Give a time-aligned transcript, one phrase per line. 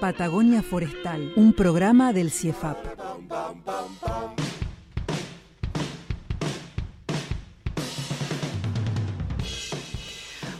[0.00, 2.76] Patagonia Forestal, un programa del CIEFAP.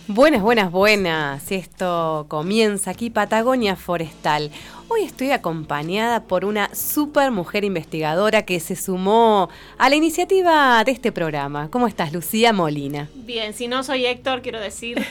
[0.07, 1.51] Buenas, buenas, buenas.
[1.51, 4.51] Esto comienza aquí Patagonia Forestal.
[4.88, 9.48] Hoy estoy acompañada por una super mujer investigadora que se sumó
[9.79, 11.70] a la iniciativa de este programa.
[11.70, 13.09] ¿Cómo estás, Lucía Molina?
[13.15, 15.02] Bien, si no soy Héctor, quiero decir.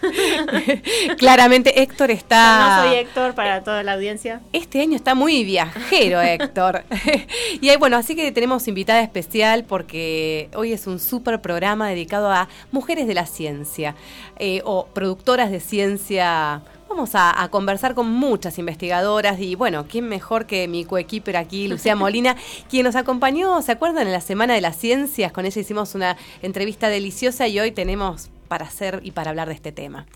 [1.18, 2.82] Claramente Héctor está...
[2.82, 4.40] No soy Héctor para toda la audiencia.
[4.52, 6.84] Este año está muy viajero, Héctor.
[7.60, 12.48] y bueno, así que tenemos invitada especial porque hoy es un super programa dedicado a
[12.70, 13.96] mujeres de la ciencia
[14.38, 20.46] eh, o productoras de ciencia Vamos a, conversar con muchas investigadoras y bueno, ¿quién mejor
[20.46, 22.36] que mi coequiper aquí, Lucía Molina,
[22.70, 24.06] quien nos acompañó, ¿se acuerdan?
[24.06, 28.30] En la Semana de las Ciencias, con ella hicimos una entrevista deliciosa y hoy tenemos
[28.48, 30.06] para hacer y para hablar de este tema.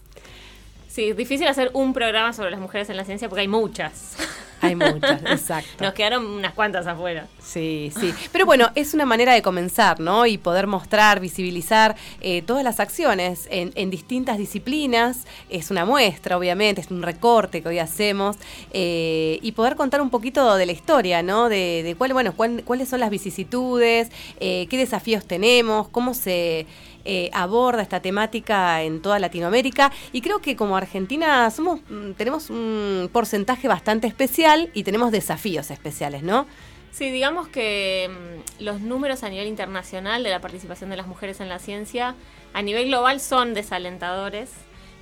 [0.88, 4.16] Sí, difícil hacer un programa sobre las mujeres en la ciencia porque hay muchas.
[4.60, 5.84] Hay muchas, exacto.
[5.84, 7.26] Nos quedaron unas cuantas afuera.
[7.40, 8.14] Sí, sí.
[8.32, 10.26] Pero bueno, es una manera de comenzar, ¿no?
[10.26, 15.26] Y poder mostrar, visibilizar eh, todas las acciones en, distintas disciplinas.
[15.48, 18.36] Es una muestra, obviamente, es un recorte que hoy hacemos.
[18.72, 21.48] Eh, y poder contar un poquito de la historia, ¿no?
[21.48, 26.66] De, cuál, bueno, cuáles son las vicisitudes, eh, qué desafíos tenemos, cómo se
[27.06, 32.50] eh, aborda esta temática en toda Latinoamérica y creo que como Argentina somos mm, tenemos
[32.50, 36.46] un porcentaje bastante especial y tenemos desafíos especiales, ¿no?
[36.90, 41.40] Sí, digamos que mm, los números a nivel internacional de la participación de las mujeres
[41.40, 42.16] en la ciencia
[42.52, 44.50] a nivel global son desalentadores.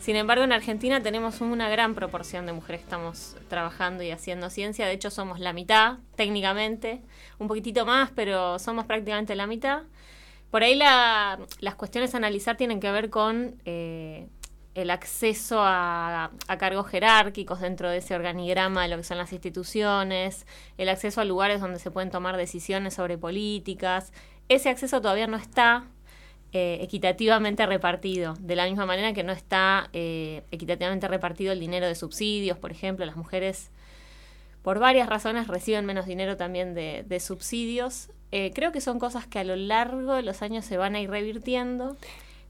[0.00, 4.48] Sin embargo, en Argentina tenemos una gran proporción de mujeres que estamos trabajando y haciendo
[4.50, 4.86] ciencia.
[4.86, 7.02] De hecho, somos la mitad, técnicamente,
[7.38, 9.82] un poquitito más, pero somos prácticamente la mitad.
[10.50, 14.28] Por ahí las cuestiones a analizar tienen que ver con eh,
[14.80, 20.46] el acceso a, cargos jerárquicos dentro de ese organigrama de lo que son las instituciones,
[20.76, 24.12] el acceso a lugares donde se pueden tomar decisiones sobre políticas.
[24.48, 25.84] Ese acceso todavía no está
[26.52, 31.86] eh, equitativamente repartido, de la misma manera que no está eh, equitativamente repartido el dinero
[31.86, 33.70] de subsidios, por ejemplo, las mujeres
[34.62, 39.38] por varias razones reciben menos dinero también de subsidios eh, creo que son cosas que
[39.38, 41.96] a lo largo de los años se van a ir revirtiendo.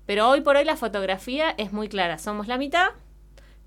[0.09, 2.17] Pero hoy por hoy la fotografía es muy clara.
[2.17, 2.93] Somos la mitad,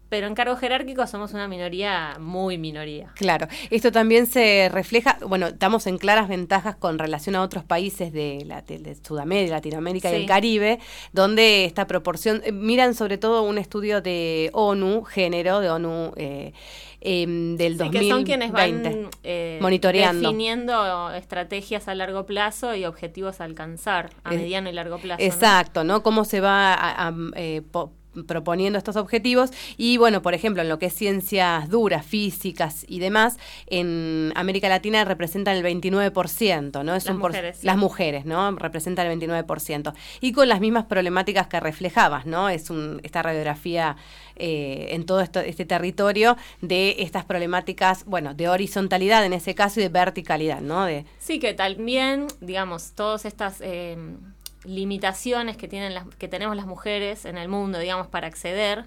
[0.10, 3.12] pero en cargos jerárquicos somos una minoría muy minoría.
[3.14, 8.12] Claro, esto también se refleja, bueno, estamos en claras ventajas con relación a otros países
[8.12, 10.80] de, la, de, Sudamérica, Latinoamérica y el Caribe,
[11.14, 16.14] donde esta proporción, eh, miran sobre todo un estudio de ONU, género, de ONU.
[16.16, 16.54] Eh,
[17.02, 20.22] em, del sí, que son quienes van eh, monitoreando.
[20.22, 25.22] definiendo estrategias a largo plazo y objetivos a alcanzar a mediano y largo plazo.
[25.22, 26.04] Exacto, ¿no?
[26.04, 27.14] Cómo se va a,
[28.28, 33.00] proponiendo estos objetivos y bueno, por ejemplo, en lo que es ciencias duras, físicas y
[33.00, 36.96] demás, en América Latina representan el 29%, ¿no?
[36.96, 37.64] Es las mujeres.
[37.64, 38.52] Las mujeres, ¿no?
[38.52, 39.94] Representan el 29%.
[40.20, 42.50] Y con las mismas problemáticas que reflejabas, ¿no?
[42.50, 43.96] Es un, esta radiografía
[44.36, 49.84] eh, en todo este territorio de estas problemáticas, bueno, de horizontalidad en ese caso y
[49.84, 50.86] de verticalidad, ¿no?
[50.86, 53.62] De, sí, que también, digamos, todas estas...
[53.62, 53.98] Eh,
[54.64, 58.86] limitaciones que, tienen las, que tenemos las mujeres en el mundo, digamos, para acceder,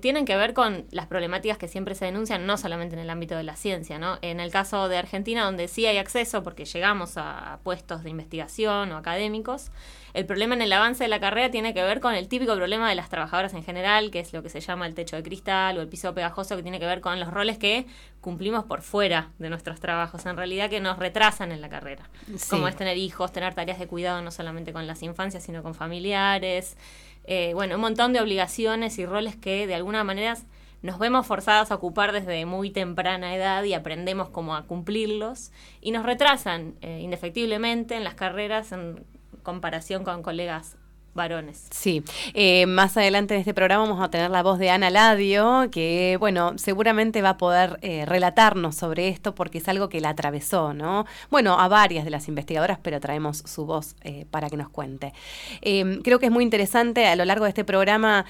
[0.00, 3.36] tienen que ver con las problemáticas que siempre se denuncian, no solamente en el ámbito
[3.36, 4.18] de la ciencia, ¿no?
[4.22, 8.92] En el caso de Argentina, donde sí hay acceso, porque llegamos a puestos de investigación
[8.92, 9.70] o académicos,
[10.14, 12.88] el problema en el avance de la carrera tiene que ver con el típico problema
[12.88, 15.78] de las trabajadoras en general, que es lo que se llama el techo de cristal
[15.78, 17.86] o el piso pegajoso, que tiene que ver con los roles que
[18.20, 22.08] cumplimos por fuera de nuestros trabajos, en realidad que nos retrasan en la carrera,
[22.50, 25.74] como es tener hijos, tener tareas de cuidado no solamente con las infancias, sino con
[25.74, 26.76] familiares,
[27.24, 30.36] eh, bueno, un montón de obligaciones y roles que de alguna manera
[30.82, 35.92] nos vemos forzadas a ocupar desde muy temprana edad y aprendemos cómo a cumplirlos y
[35.92, 39.04] nos retrasan eh, indefectiblemente en las carreras en
[39.42, 40.76] comparación con colegas
[41.14, 41.66] varones.
[41.70, 45.68] Sí, eh, más adelante en este programa vamos a tener la voz de Ana Ladio,
[45.70, 50.10] que bueno, seguramente va a poder eh, relatarnos sobre esto porque es algo que la
[50.10, 51.04] atravesó, ¿no?
[51.30, 55.12] Bueno, a varias de las investigadoras, pero traemos su voz eh, para que nos cuente.
[55.60, 58.24] creo que es muy interesante, a lo largo de este programa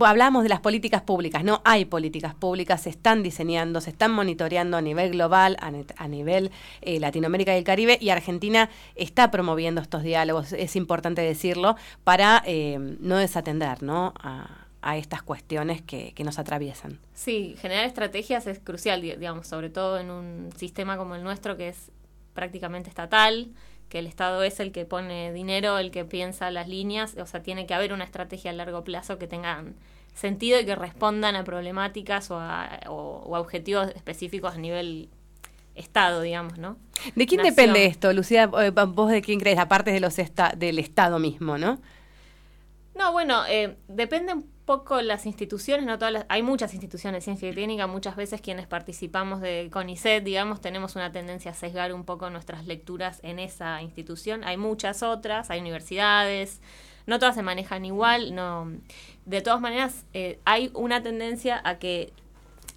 [0.00, 1.60] hablamos de las políticas públicas, ¿no?
[1.64, 6.50] Hay políticas públicas, se están diseñando, se están monitoreando a nivel global, a, a nivel
[6.82, 11.47] Latinoamérica y el Caribe, y Argentina está promoviendo estos diálogos, es importante decir
[12.04, 14.14] para eh, no desatender ¿no?
[14.18, 14.64] A,
[14.96, 16.98] estas cuestiones que, nos atraviesan.
[17.12, 21.68] Sí, generar estrategias es crucial, digamos, sobre todo en un sistema como el nuestro que
[21.68, 21.90] es
[22.32, 23.48] prácticamente estatal,
[23.90, 27.42] que el Estado es el que pone dinero, el que piensa las líneas, o sea,
[27.42, 29.74] tiene que haber una estrategia a largo plazo que tengan
[30.14, 35.08] sentido y que respondan a problemáticas o a, objetivos específicos a nivel
[35.78, 36.76] Estado, digamos, ¿no?
[37.14, 38.50] ¿De quién depende esto, Lucía?
[38.60, 39.58] Eh, ¿Vos de quién crees?
[39.58, 40.16] Aparte de los
[40.56, 41.80] del Estado mismo, ¿no?
[42.98, 47.48] No, bueno, eh, depende un poco las instituciones, no todas hay muchas instituciones de ciencia
[47.48, 52.04] y técnica, muchas veces quienes participamos de CONICET, digamos, tenemos una tendencia a sesgar un
[52.04, 54.42] poco nuestras lecturas en esa institución.
[54.42, 56.60] Hay muchas otras, hay universidades,
[57.06, 58.70] no todas se manejan igual, no.
[59.24, 62.12] De todas maneras, eh, hay una tendencia a que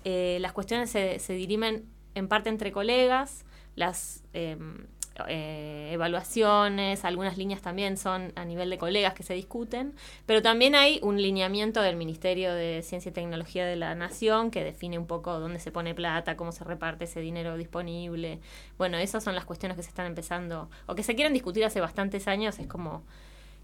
[0.04, 1.86] las cuestiones se, se dirimen
[2.16, 4.86] en parte entre colegas, las em,
[5.28, 9.94] eh, evaluaciones, algunas líneas también son a nivel de colegas que se discuten,
[10.26, 14.64] pero también hay un lineamiento del Ministerio de Ciencia y Tecnología de la Nación que
[14.64, 18.40] define un poco dónde se pone plata, cómo se reparte ese dinero disponible.
[18.78, 21.82] Bueno, esas son las cuestiones que se están empezando, o que se quieren discutir hace
[21.82, 23.04] bastantes años, es como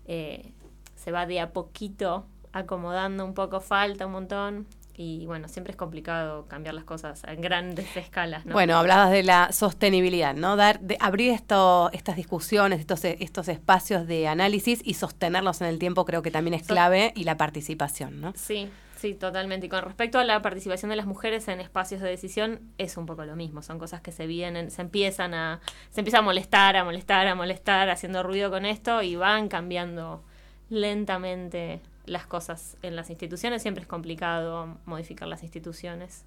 [0.06, 0.52] eh,
[0.96, 4.68] se va de a poquito acomodando un poco, falta un montón,
[5.00, 8.48] y bueno, siempre es complicado cambiar las cosas en grandes escalas.
[8.48, 8.54] ¿no?
[8.54, 10.56] Bueno, hablabas de la sostenibilidad, ¿no?
[10.56, 15.78] Dar, de abrir esto, estas discusiones, estos, estos espacios de análisis y sostenerlos en el
[15.78, 18.34] tiempo creo que también es clave y la participación, ¿no?
[18.36, 19.68] Sí, sí, totalmente.
[19.68, 23.06] Y con respecto a la participación de las mujeres en espacios de decisión, es un
[23.06, 23.62] poco lo mismo.
[23.62, 25.62] Son cosas que se vienen, se empiezan a,
[25.92, 30.24] se empieza a molestar, a molestar, a molestar, haciendo ruido con esto y van cambiando
[30.70, 33.62] lentamente las cosas en las instituciones.
[33.62, 36.26] Siempre es complicado modificar las instituciones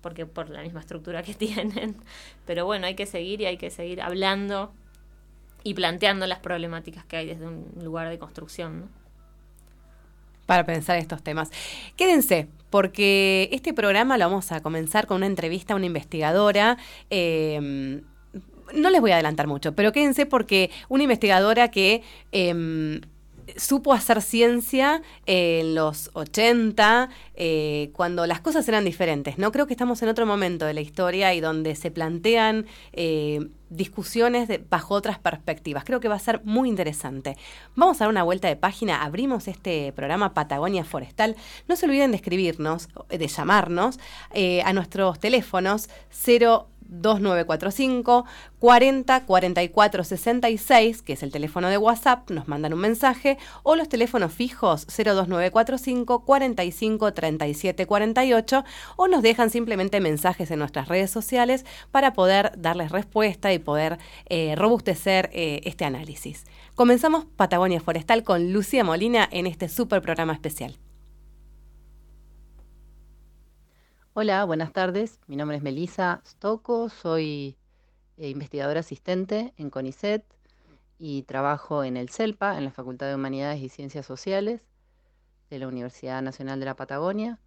[0.00, 1.96] porque por la misma estructura que tienen.
[2.46, 4.72] Pero bueno, hay que seguir y hay que seguir hablando
[5.62, 8.88] y planteando las problemáticas que hay desde un lugar de construcción.
[10.46, 11.50] Para pensar estos temas.
[11.96, 16.78] Quédense, porque este programa lo vamos a comenzar con una entrevista a una investigadora.
[17.10, 18.00] Eh,
[18.74, 22.02] no les voy a adelantar mucho, pero quédense porque una investigadora que
[22.32, 23.00] em,
[23.56, 29.38] supo hacer ciencia en los 80, eh, cuando las cosas eran diferentes.
[29.38, 33.48] No creo que estamos en otro momento de la historia y donde se plantean eh,
[33.70, 35.84] discusiones bajo otras perspectivas.
[35.84, 37.36] Creo que va a ser muy interesante.
[37.74, 39.02] Vamos a dar una vuelta de página.
[39.02, 41.36] Abrimos este programa Patagonia Forestal.
[41.68, 43.98] No se olviden de escribirnos, de llamarnos
[44.32, 48.24] eh, a nuestros teléfonos 0 2945
[48.58, 53.88] 40 44 66, que es el teléfono de WhatsApp, nos mandan un mensaje, o los
[53.88, 58.64] teléfonos fijos 02945 45 37 48,
[58.96, 63.98] o nos dejan simplemente mensajes en nuestras redes sociales para poder darles respuesta y poder
[64.26, 66.44] eh, robustecer eh, este análisis.
[66.74, 70.76] Comenzamos Patagonia Forestal con Lucía Molina en este super programa especial.
[74.18, 75.20] Hola, buenas tardes.
[75.26, 77.54] Mi nombre es Melisa Stocco, soy
[78.16, 80.24] eh, investigadora asistente en CONICET
[80.98, 84.62] y trabajo en el CELPA, en la Facultad de Humanidades y Ciencias Sociales
[85.50, 87.38] de la Universidad Nacional de la Patagonia.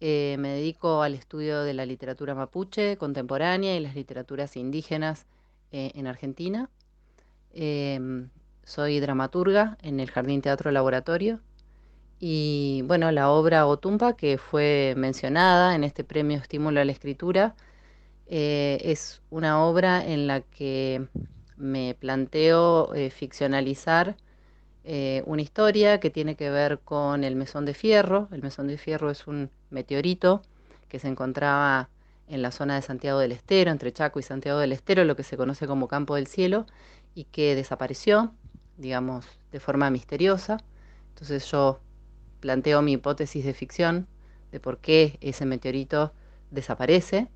[0.00, 5.24] Eh, me dedico al estudio de la literatura mapuche contemporánea y las literaturas indígenas
[5.70, 6.68] eh, en Argentina.
[7.54, 8.28] Em,
[8.64, 11.40] soy dramaturga en el Jardín Teatro Laboratorio
[12.24, 17.56] y bueno, la obra Otumpa, que fue mencionada en este premio Estímulo a la Escritura,
[18.28, 21.08] eh, es una obra en la que
[21.56, 24.16] me planteo eh, ficcionalizar
[24.84, 28.28] eh, una historia que tiene que ver con el mesón de fierro.
[28.30, 30.42] El mesón de fierro es un meteorito
[30.88, 31.88] que se encontraba
[32.28, 35.24] en la zona de Santiago del Estero, entre Chaco y Santiago del Estero, lo que
[35.24, 36.66] se conoce como Campo del Cielo,
[37.16, 38.32] y que desapareció,
[38.78, 40.58] digamos, de forma misteriosa.
[41.14, 41.80] Entonces yo
[42.42, 44.08] planteo mi hipótesis de ficción
[44.50, 46.12] de por qué ese meteorito
[46.50, 47.28] desaparece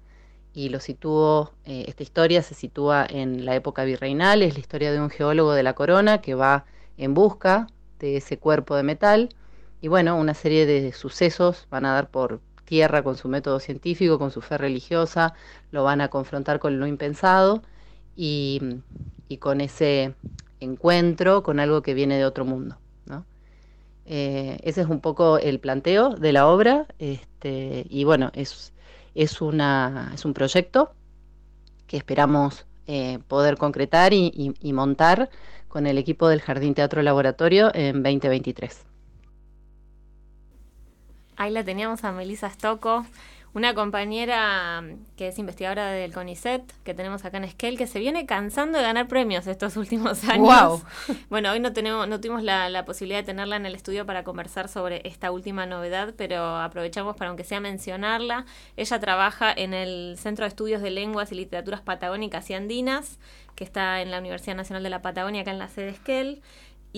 [0.53, 4.93] y lo sitúo, eh, esta historia se sitúa en la época virreinal, es la historia
[4.93, 6.67] de un geólogo de la corona que va
[6.99, 7.69] en busca
[8.01, 9.29] de ese cuerpo de metal
[9.81, 14.19] y bueno, una serie de sucesos van a dar por tierra con su método científico,
[14.19, 15.35] con su fe religiosa,
[15.71, 17.63] lo van a confrontar con lo impensado
[18.17, 18.61] y,
[19.29, 20.15] y con ese
[20.59, 22.77] encuentro con algo que viene de otro mundo.
[24.09, 28.73] Eh, ese es un poco el planteo de la obra este, y bueno, es,
[29.17, 30.93] es, una, es un proyecto
[31.89, 35.29] que esperamos eh, poder concretar y, montar
[35.67, 38.85] con el equipo del Jardín Teatro Laboratorio en 2023.
[41.37, 43.05] Ahí la teníamos a Melissa Stocco,
[43.57, 47.99] una compañera mm, que es investigadora del CONICET, que tenemos acá en Esquel, que se
[47.99, 50.47] viene cansando de ganar premios estos últimos años.
[50.47, 50.83] Wow.
[51.31, 54.25] Bueno, hoy no, tenemos, no tuvimos la, la, posibilidad de tenerla en el estudio para
[54.25, 58.45] conversar sobre esta última novedad, pero aprovechamos para, aunque sea mencionarla.
[58.77, 63.19] Ella trabaja en el Centro de Estudios de Lenguas y Literaturas Patagónicas y Andinas,
[63.55, 66.43] que está en la Universidad Nacional de la Patagonia, acá en la sede Esquel.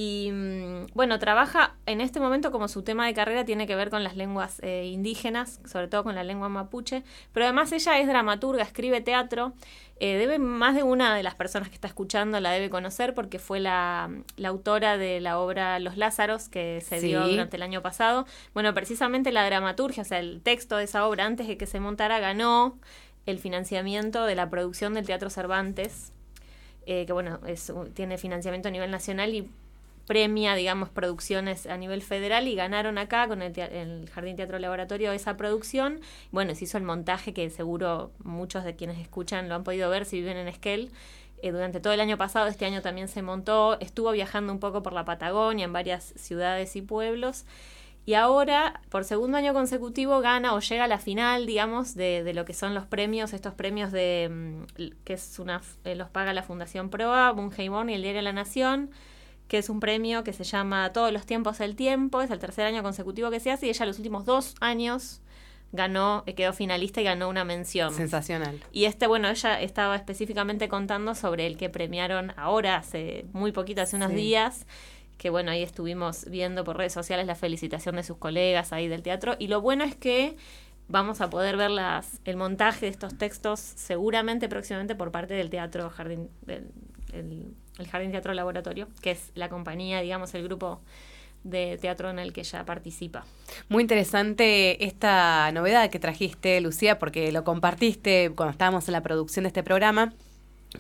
[0.01, 3.91] Y mm, bueno, trabaja en este momento como su tema de carrera tiene que ver
[3.91, 7.03] con las lenguas eh, indígenas, sobre todo con la lengua mapuche,
[7.33, 9.55] pero además ella es dramaturga, escribe teatro,
[9.99, 13.41] eh, debe más de una de las personas que está escuchando la debe conocer porque
[13.41, 17.83] fue la, la autora de la obra Los Lázaros que se dio durante el año
[17.83, 18.25] pasado.
[18.55, 21.81] Bueno, precisamente la dramaturgia, o sea, el texto de esa obra antes de que se
[21.81, 22.79] montara ganó
[23.27, 26.13] el financiamiento de la producción del Teatro Cervantes,
[26.87, 29.51] eh, que bueno, es, tiene financiamiento a nivel nacional y
[30.09, 35.37] premia, digamos, producciones a nivel federal y ganaron acá con el, Jardín Teatro Laboratorio esa
[35.37, 36.01] producción.
[36.33, 40.07] Bueno, se hizo el montaje que seguro muchos de quienes escuchan lo han podido ver
[40.07, 40.91] si viven en Esquel.
[41.43, 44.83] Eh, durante todo el año pasado, este año también se montó, estuvo viajando un poco
[44.83, 47.45] por la Patagonia, en varias ciudades y pueblos.
[48.07, 52.33] Y ahora, por segundo año consecutivo, gana o llega a la final, digamos, de, de
[52.33, 56.33] lo que son los premios, estos premios de mm, que es una, eh, los paga
[56.33, 58.91] la Fundación Proa, Bungeimon y el Diario La Nación
[59.49, 62.67] que es un premio que se llama Todos los tiempos el tiempo, es el tercer
[62.67, 65.23] año consecutivo que se hace y ella los últimos dos años
[65.73, 67.93] ganó, eh, quedó finalista y ganó una mención.
[67.93, 68.61] Sensacional.
[68.73, 73.83] Y este, bueno, ella estaba específicamente contando sobre el que premiaron ahora, hace muy poquito,
[73.83, 74.67] hace unos días,
[75.17, 79.03] que bueno, ahí estuvimos viendo por redes sociales la felicitación de sus colegas ahí del
[79.03, 79.35] teatro.
[79.39, 80.37] Y lo bueno es que
[80.89, 85.51] vamos a poder ver las, el montaje de estos textos seguramente próximamente por parte del
[85.51, 86.71] Teatro Jardín, del
[87.13, 87.55] el
[87.87, 90.81] Jardín Teatro Laboratorio, que es la compañía, digamos, el grupo
[91.45, 93.25] de teatro en el que ella participa.
[93.69, 99.45] Muy interesante esta novedad que trajiste, Lucía, porque lo compartiste cuando estábamos en la producción
[99.45, 100.13] de este programa,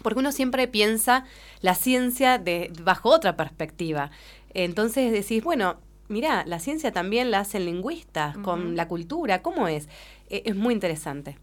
[0.02, 1.24] porque uno siempre piensa
[1.60, 4.10] la ciencia de, bajo otra perspectiva.
[4.52, 5.76] Entonces decís, bueno,
[6.08, 9.88] mira, la ciencia también la hacen lingüistas, con la cultura, ¿cómo es?
[10.28, 11.38] E, es muy interesante.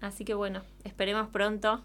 [0.00, 1.82] Así que bueno, esperemos pronto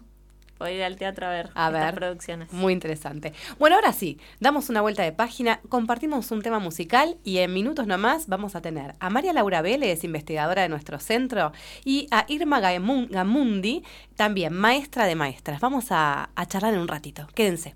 [0.56, 2.52] poder ir al teatro a ver estas producciones.
[2.52, 3.32] Muy interesante.
[3.58, 7.86] Bueno, ahora sí, damos una vuelta de página, compartimos un tema musical y en minutos
[7.86, 11.52] nomás vamos a tener a María Laura Vélez, investigadora de nuestro centro,
[11.84, 13.82] y a Irma Gamundi,
[14.16, 15.60] también maestra de maestras.
[15.60, 17.26] Vamos a, a charlar en un ratito.
[17.34, 17.74] Quédense.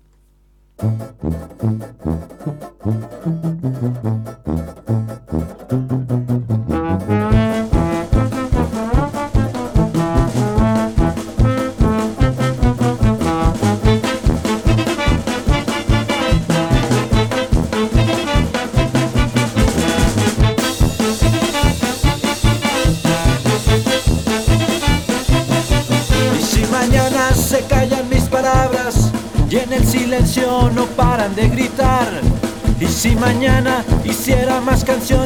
[33.01, 35.20] Si mañana hiciera más canciones,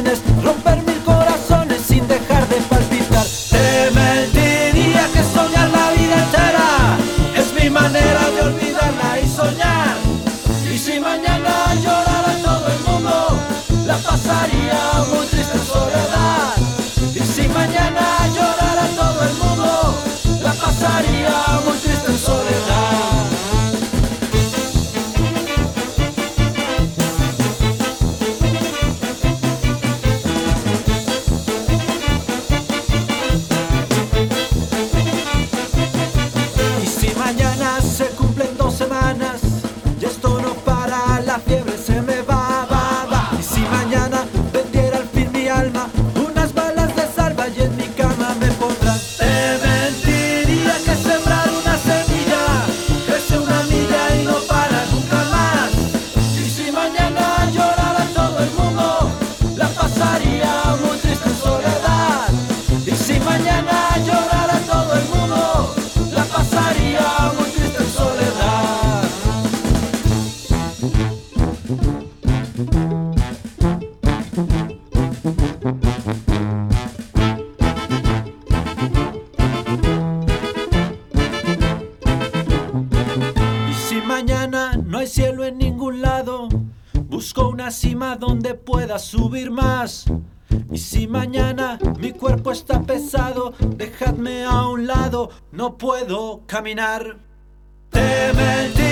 [97.90, 98.85] Te mentiría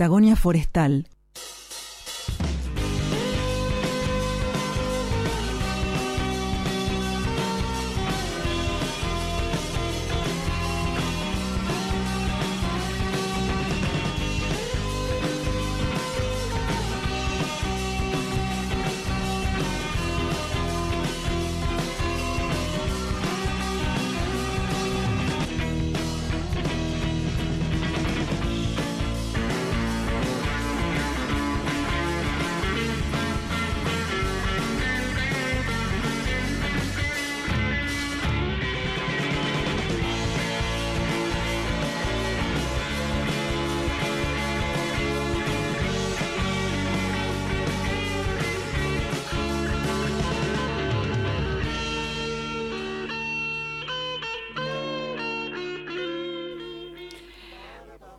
[0.00, 1.04] Patagonia Forestal.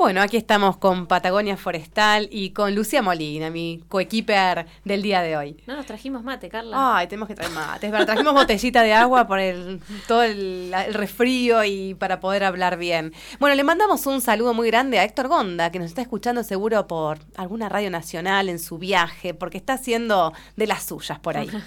[0.01, 5.38] Bueno, aquí estamos con Patagonia Forestal y con Lucía Molina, mi coequiper del día de
[5.38, 5.58] hoy.
[5.67, 6.98] No nos trajimos mate, Carla.
[6.98, 7.88] Ay, tenemos que traer mate.
[7.91, 12.79] Pero trajimos botellita de agua por el, todo el, el resfrío y para poder hablar
[12.79, 13.13] bien.
[13.39, 16.88] Bueno, le mandamos un saludo muy grande a Héctor Gonda, que nos está escuchando seguro
[16.88, 21.50] por alguna radio nacional en su viaje, porque está haciendo de las suyas por ahí.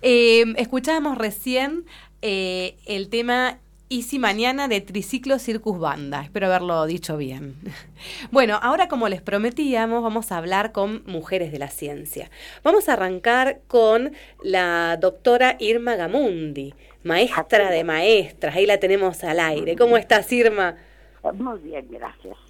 [0.00, 1.84] Eh, escuchábamos recién
[2.22, 6.22] eh, el tema y si mañana de Triciclo Circus Banda.
[6.22, 7.56] Espero haberlo dicho bien.
[8.30, 12.30] Bueno, ahora como les prometíamos, vamos a hablar con mujeres de la ciencia.
[12.62, 18.54] Vamos a arrancar con la doctora Irma Gamundi, maestra de maestras.
[18.54, 19.74] Ahí la tenemos al aire.
[19.76, 20.76] ¿Cómo estás, Irma?
[21.34, 22.47] Muy bien, gracias.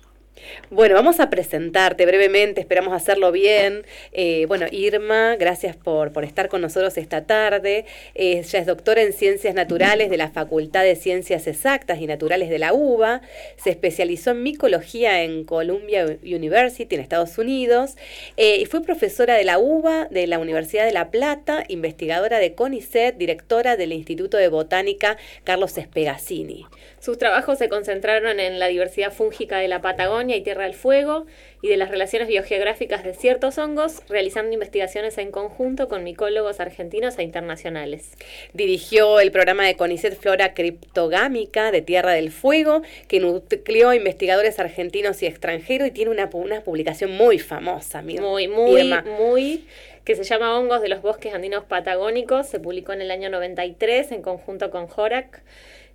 [0.70, 3.85] Bueno, vamos a presentarte brevemente, esperamos hacerlo bien.
[4.12, 7.85] Eh, bueno, Irma, gracias por, por estar con nosotros esta tarde.
[8.14, 12.51] Eh, ella es doctora en Ciencias Naturales de la Facultad de Ciencias Exactas y Naturales
[12.51, 13.22] de la UBA.
[13.57, 17.96] Se especializó en micología en Columbia University en Estados Unidos
[18.37, 22.55] eh, y fue profesora de la UBA de la Universidad de La Plata, investigadora de
[22.55, 26.66] CONICET, directora del Instituto de Botánica Carlos Espegazzini.
[27.01, 31.26] Sus trabajos se concentraron en la diversidad fúngica de la Patagonia y Tierra del Fuego
[31.62, 37.18] y de las relaciones biogeográficas de ciertos hongos, realizando investigaciones en conjunto con micólogos argentinos
[37.18, 38.12] e internacionales.
[38.52, 44.58] Dirigió el programa de CONICET Flora Criptogámica de Tierra del Fuego, que nucleó a investigadores
[44.58, 48.02] argentinos y extranjeros y tiene una, una publicación muy famosa.
[48.02, 49.04] Mira, Muy, muy, Irma.
[49.18, 49.66] muy,
[50.04, 54.12] que se llama Hongos de los Bosques Andinos Patagónicos, se publicó en el año 93
[54.12, 55.42] en conjunto con Jorak.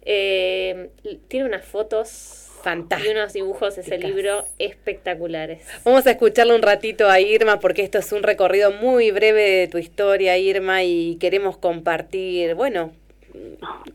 [0.06, 0.90] Eh,
[1.30, 3.14] tiene unas fotos y Fantásticas.
[3.14, 5.68] unos dibujos ese libro espectaculares.
[5.84, 9.68] Vamos a escucharle un ratito a Irma porque esto es un recorrido muy breve de
[9.68, 12.92] tu historia, Irma, y queremos compartir, bueno,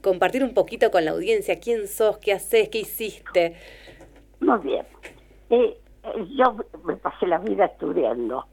[0.02, 1.58] compartir un poquito con la audiencia.
[1.60, 2.18] ¿Quién sos?
[2.18, 2.68] ¿Qué haces?
[2.68, 3.56] ¿Qué hiciste?
[4.40, 4.86] Muy bien.
[5.50, 8.44] Eh, eh, yo me pasé la vida estudiando.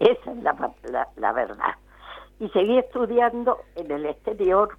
[0.00, 1.74] Esa es la, la, la verdad.
[2.40, 4.76] Y seguí estudiando en el exterior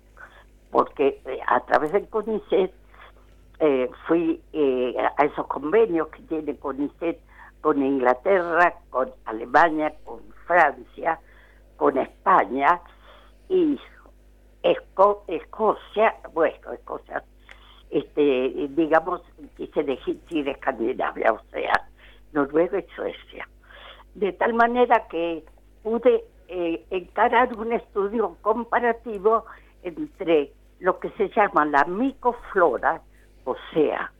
[0.72, 2.74] porque eh, a través del CONICET
[3.60, 7.20] eh, fui eh, a esos convenios que tiene CONICET
[7.62, 11.20] con Inglaterra, con Alemania, con Francia,
[11.78, 12.82] con España
[13.50, 13.80] y
[14.64, 17.24] Esco- Escocia, bueno, Escocia,
[17.90, 19.22] este, digamos,
[19.58, 21.88] quise decir Escandinavia, o sea,
[22.32, 23.48] Noruega y Suecia.
[24.16, 25.44] De tal manera que
[25.84, 29.46] pude eh, encarar un estudio comparativo
[29.84, 33.02] entre lo que se llama la micoflora,
[33.46, 34.12] o sea,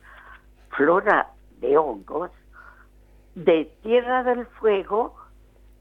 [0.70, 2.32] flora de hongos,
[3.36, 5.16] de Tierra del Fuego,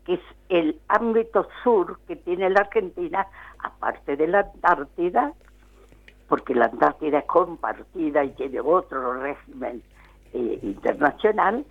[0.05, 3.27] que es el ámbito sur que tiene la Argentina,
[3.59, 5.33] aparte de la Antártida,
[6.29, 9.83] porque la Antártida es compartida y tiene otro régimen
[10.33, 11.65] eh, internacional.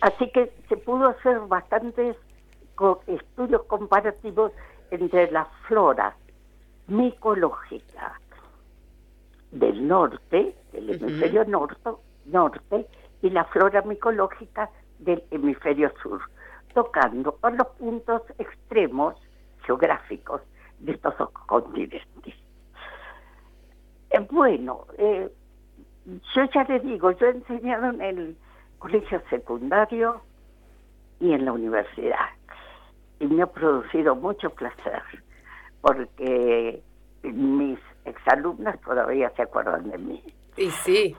[0.00, 2.16] Así que se pudo hacer bastantes
[3.06, 4.52] estudios comparativos
[4.90, 6.14] entre la flora
[6.86, 8.20] micológica
[9.50, 11.90] del norte, del hemisferio norte,
[12.26, 12.86] norte,
[13.22, 16.20] y la flora micológica del hemisferio sur,
[16.74, 19.14] tocando a los puntos extremos
[19.64, 20.42] geográficos
[20.80, 22.34] de estos dos continentes.
[24.10, 25.30] Eh, bueno, eh,
[26.06, 28.36] yo ya le digo, yo he enseñado en el
[28.78, 30.22] colegio secundario
[31.20, 32.30] y en la universidad
[33.20, 35.02] y me ha producido mucho placer
[35.80, 36.82] porque
[37.22, 37.78] mis
[38.08, 40.22] exalumnas todavía se acuerdan de mí.
[40.56, 41.16] Y sí.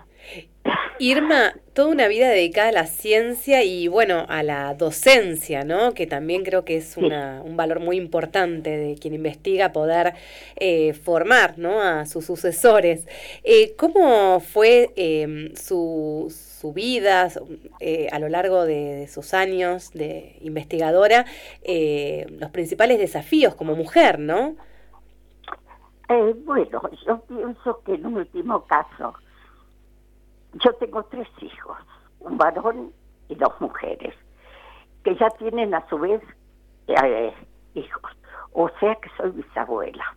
[1.01, 5.93] Irma, toda una vida dedicada a la ciencia y bueno, a la docencia, ¿no?
[5.93, 10.13] Que también creo que es una, un valor muy importante de quien investiga poder
[10.57, 11.81] eh, formar, ¿no?
[11.81, 13.07] A sus sucesores.
[13.45, 17.29] Eh, ¿Cómo fue em, su, su vida
[17.79, 21.25] eh, a lo largo de, sus años de investigadora?
[22.39, 24.57] los principales desafíos como mujer, ¿no?
[26.45, 29.13] Bueno, yo pienso que en último caso
[30.53, 31.77] yo tengo tres hijos,
[32.19, 32.91] un varón
[33.27, 34.15] y dos mujeres,
[35.03, 36.21] que ya tienen a su vez
[36.87, 37.33] eh,
[37.75, 38.11] hijos,
[38.53, 40.15] o sea que soy bisabuela.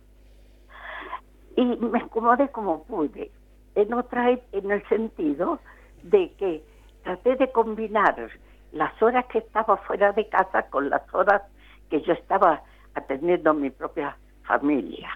[1.55, 3.31] Y me acomodé como pude,
[3.75, 5.59] en otra en el sentido
[6.01, 6.63] de que
[7.03, 8.31] traté de combinar
[8.71, 11.43] las horas que estaba fuera de casa con las horas
[11.91, 12.63] que yo estaba
[12.95, 15.09] atendiendo a mi propia familia.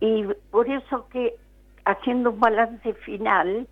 [0.00, 1.34] Y por eso que
[1.84, 3.66] haciendo un balance final,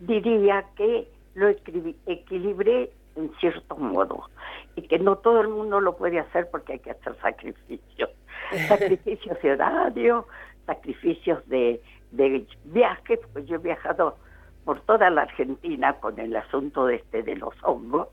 [0.00, 4.28] diría que lo equilibré en cierto modo
[4.76, 8.10] y que no todo el mundo lo puede hacer porque hay que hacer sacrificios.
[8.68, 10.26] sacrificios de horario,
[10.66, 14.16] sacrificios de, de viaje, porque yo he viajado
[14.64, 18.08] por toda la Argentina con el asunto de este de los hongos.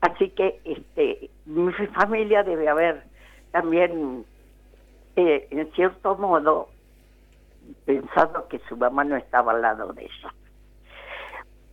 [0.00, 3.04] Así que este mi familia debe haber
[3.52, 4.24] también
[5.16, 6.68] eh, en cierto modo
[7.84, 10.34] pensado que su mamá no estaba al lado de ella.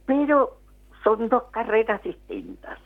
[0.06, 0.58] Pero
[1.04, 2.80] son dos carreras distintas,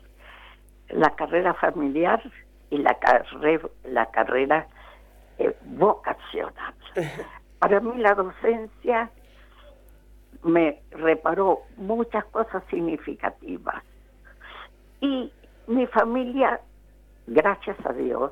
[0.89, 2.21] la carrera familiar
[2.69, 4.67] y la, carrera, la carrera
[5.37, 6.73] eh, vocacional.
[7.59, 9.09] Para mí la docencia
[10.43, 13.83] me reparó muchas cosas significativas
[14.99, 15.31] y
[15.67, 16.59] mi familia,
[17.27, 18.31] gracias a Dios,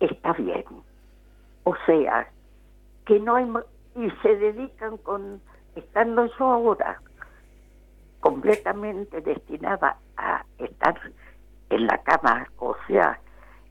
[0.00, 0.64] está bien.
[1.64, 2.28] O sea,
[3.04, 3.46] que no hay
[3.96, 5.40] y se dedican con
[5.74, 7.00] estando yo ahora
[8.20, 10.98] completamente destinada a estar
[11.70, 13.20] en la cama, o sea,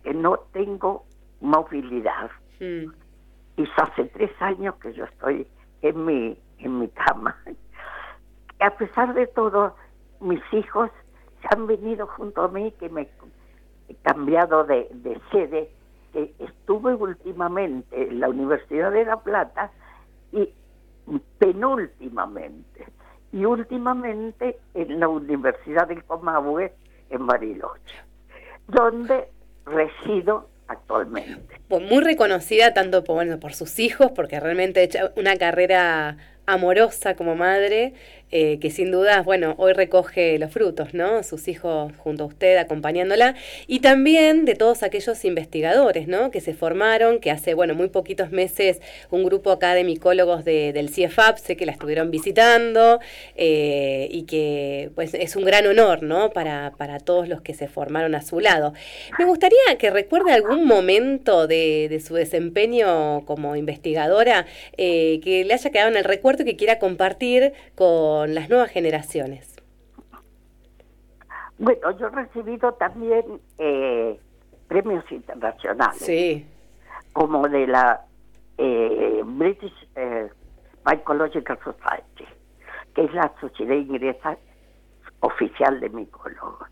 [0.03, 1.05] que no tengo
[1.41, 2.31] movilidad.
[2.59, 5.47] Y hace tres años que yo estoy
[5.81, 7.35] en mi, en mi cama.
[8.59, 9.75] A pesar de todo,
[10.19, 10.89] mis hijos
[11.41, 13.09] se han venido junto a mí, que me
[13.89, 15.69] he cambiado de, de sede
[16.39, 19.71] estuve últimamente en la Universidad de La Plata
[20.31, 20.49] y
[21.39, 22.85] penúltimamente
[23.31, 26.73] y últimamente en la Universidad del Comahue
[27.09, 27.95] en Bariloche,
[28.67, 29.29] donde
[29.65, 31.59] resido actualmente.
[31.67, 36.17] Pues muy reconocida tanto por, bueno, por sus hijos, porque realmente ha hecho una carrera
[36.45, 37.93] amorosa como madre,
[38.37, 41.23] eh, que sin duda, bueno, hoy recoge los frutos, ¿no?
[41.23, 43.33] Sus hijos junto a usted acompañándola,
[43.65, 46.31] y también de todos aquellos investigadores, ¿no?
[46.31, 50.89] Que se formaron, que hace, bueno, muy poquitos meses un grupo acá de micólogos del
[50.89, 52.99] CIEFAP, sé que la estuvieron visitando,
[53.37, 56.31] eh, y que, pues, es un gran honor, ¿no?
[56.31, 58.73] Para, para todos los que se formaron a su lado.
[59.17, 64.45] Me gustaría que recuerde algún momento de, de su desempeño como investigadora
[64.75, 69.55] eh, que le haya quedado en el recuerdo que quiera compartir con las nuevas generaciones.
[71.57, 74.19] Bueno, yo he recibido también eh,
[74.67, 75.99] premios internacionales.
[75.99, 76.45] Sí.
[77.13, 78.05] Como de la
[78.57, 80.29] eh, British eh,
[80.85, 82.25] Mycological Society,
[82.93, 84.37] que es la sociedad inglesa
[85.21, 86.67] oficial de micólogos.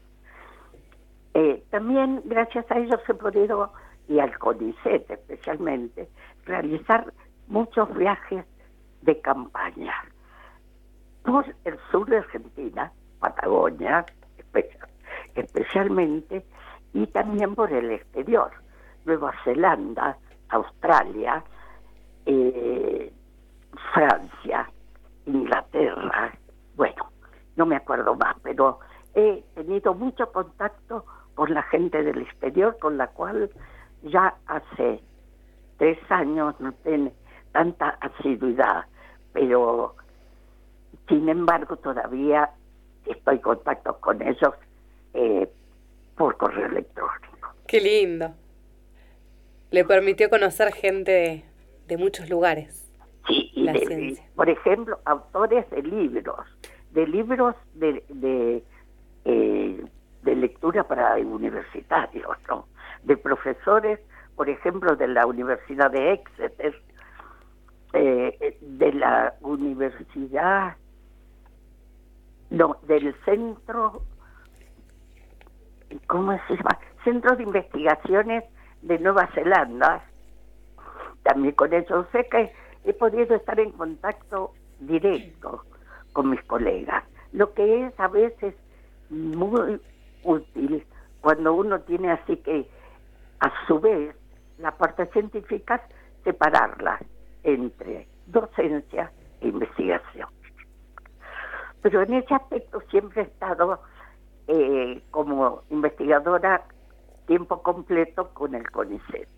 [1.72, 3.72] también gracias a ellos he podido,
[4.08, 6.10] y al CONICET especialmente,
[6.46, 7.12] realizar
[7.48, 8.46] muchos viajes
[9.02, 9.94] de campaña
[11.24, 14.06] por el sur de Argentina, Patagonia
[15.36, 16.46] especialmente,
[16.94, 18.52] y también por el exterior,
[19.06, 20.16] Nueva Zelanda,
[20.50, 21.44] Australia,
[22.26, 23.12] eh,
[23.94, 24.70] Francia,
[25.26, 26.32] Inglaterra,
[26.76, 27.10] bueno,
[27.56, 28.80] no me acuerdo más, pero
[29.16, 33.50] he tenido mucho contacto con la gente del exterior, con la cual
[34.04, 35.02] ya hace
[35.78, 37.12] tres años no tiene
[37.52, 38.86] tanta asiduidad
[39.34, 39.96] pero
[41.08, 42.50] sin embargo todavía
[43.06, 44.54] estoy en contacto con ellos
[45.14, 45.50] eh,
[46.16, 47.50] por correo electrónico.
[47.68, 48.34] Qué lindo.
[49.72, 51.44] Le permitió conocer gente de,
[51.88, 52.80] de muchos lugares.
[53.28, 56.46] Sí, y de- por ejemplo, autores de libros,
[56.92, 58.64] de libros de, de,
[59.26, 59.86] eh,
[60.24, 62.68] de lectura para universitarios, ¿no?
[63.04, 64.00] De profesores,
[64.36, 66.76] por ejemplo, de la Universidad de Exeter,
[67.94, 70.76] eh, de la Universidad,
[72.54, 74.04] no, del Centro,
[76.06, 76.78] ¿cómo se llama?
[77.04, 78.44] Centro de Investigaciones
[78.84, 80.04] de Nueva Zelanda,
[81.24, 82.06] también con ellos.
[82.12, 82.54] Sé que
[82.86, 85.64] he podido estar en contacto directo
[86.14, 88.54] con mis colegas, lo que es a veces
[89.10, 89.82] muy
[90.24, 90.86] útil
[91.22, 92.70] cuando uno tiene así que,
[93.40, 94.16] a su vez,
[94.60, 95.82] la parte científica,
[96.24, 97.00] separarla
[97.42, 99.12] entre docencia
[99.42, 100.30] e investigación.
[101.84, 103.80] Pero en ese aspecto siempre he estado
[104.48, 106.64] eh, como investigadora
[107.28, 109.30] tiempo completo con el CONICET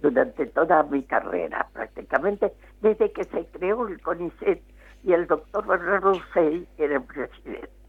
[0.00, 4.62] durante toda mi carrera, prácticamente desde que se creó el CONICET
[5.02, 7.83] y el doctor Bernardo Rousseil era el presidente.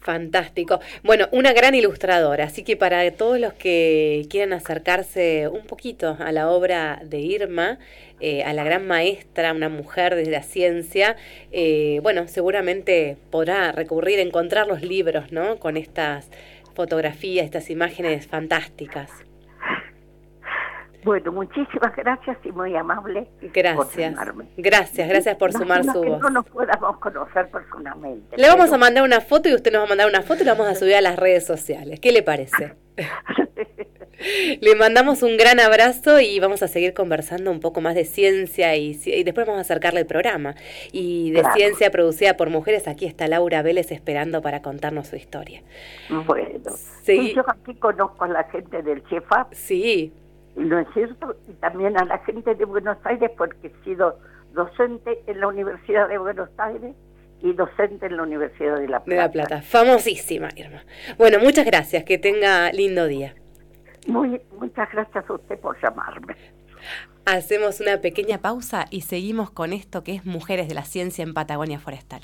[0.00, 0.80] Fantástico.
[1.02, 6.32] Bueno, una gran ilustradora, así que para todos los que quieran acercarse un poquito a
[6.32, 7.78] la obra de Irma,
[8.20, 11.16] eh, a la gran maestra, una mujer de la ciencia,
[11.52, 15.58] eh, bueno, seguramente podrá recurrir a encontrar los libros, ¿no?
[15.58, 16.30] Con estas
[16.74, 19.27] fotografías, estas imágenes fantásticas.
[21.08, 23.28] Bueno, muchísimas gracias y muy amable.
[23.40, 23.96] por Gracias.
[23.96, 24.44] llamarme.
[24.58, 26.20] Gracias, gracias por sumar Lástima su que voz.
[26.20, 28.36] no nos podamos conocer personalmente.
[28.36, 30.42] Le vamos pero- a mandar una foto y usted nos va a mandar una foto
[30.42, 31.98] y la vamos a subir a las redes sociales.
[31.98, 32.74] ¿Qué le parece?
[34.60, 38.74] Le mandamos un gran abrazo y vamos a seguir conversando un poco más de ciencia
[38.74, 40.56] y, después vamos a acercarle el programa.
[40.90, 41.54] Y de Claro.
[41.54, 45.62] ciencia producida por mujeres, aquí está Laura Vélez esperando para contarnos su historia.
[46.26, 46.70] Bueno,
[47.04, 50.12] sí, yo aquí conozco a la gente del CIEFAP, Sí,
[50.64, 51.36] ¿no es cierto?
[51.48, 54.18] Y también a la gente de Buenos Aires porque he sido
[54.52, 56.94] docente en la Universidad de Buenos Aires
[57.40, 59.10] y docente en la Universidad de La Plata.
[59.10, 59.62] de La Plata.
[59.62, 60.82] Famosísima, Irma.
[61.16, 62.04] Bueno, muchas gracias.
[62.04, 63.34] Que tenga lindo día.
[64.06, 66.34] Muy, muchas gracias a usted por llamarme.
[67.26, 71.34] Hacemos una pequeña pausa y seguimos con esto que es Mujeres de la Ciencia en
[71.34, 72.22] Patagonia Forestal.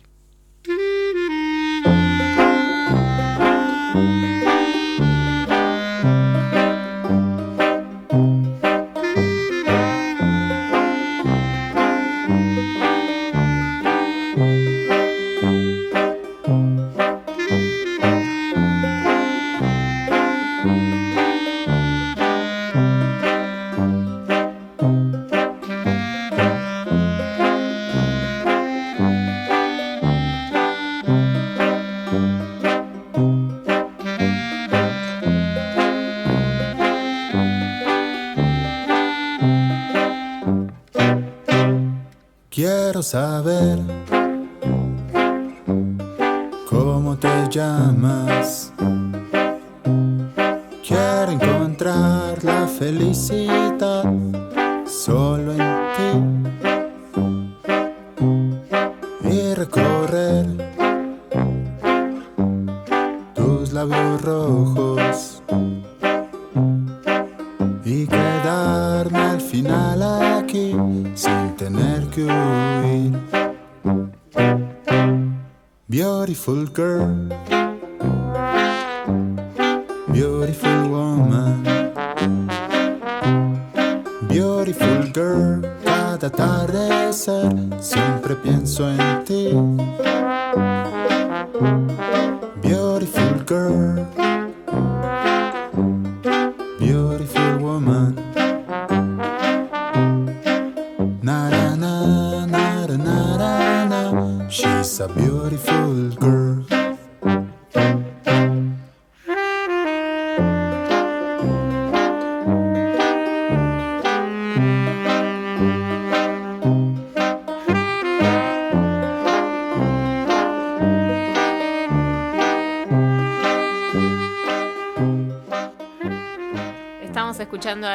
[55.05, 55.59] Solo en
[55.97, 56.44] ti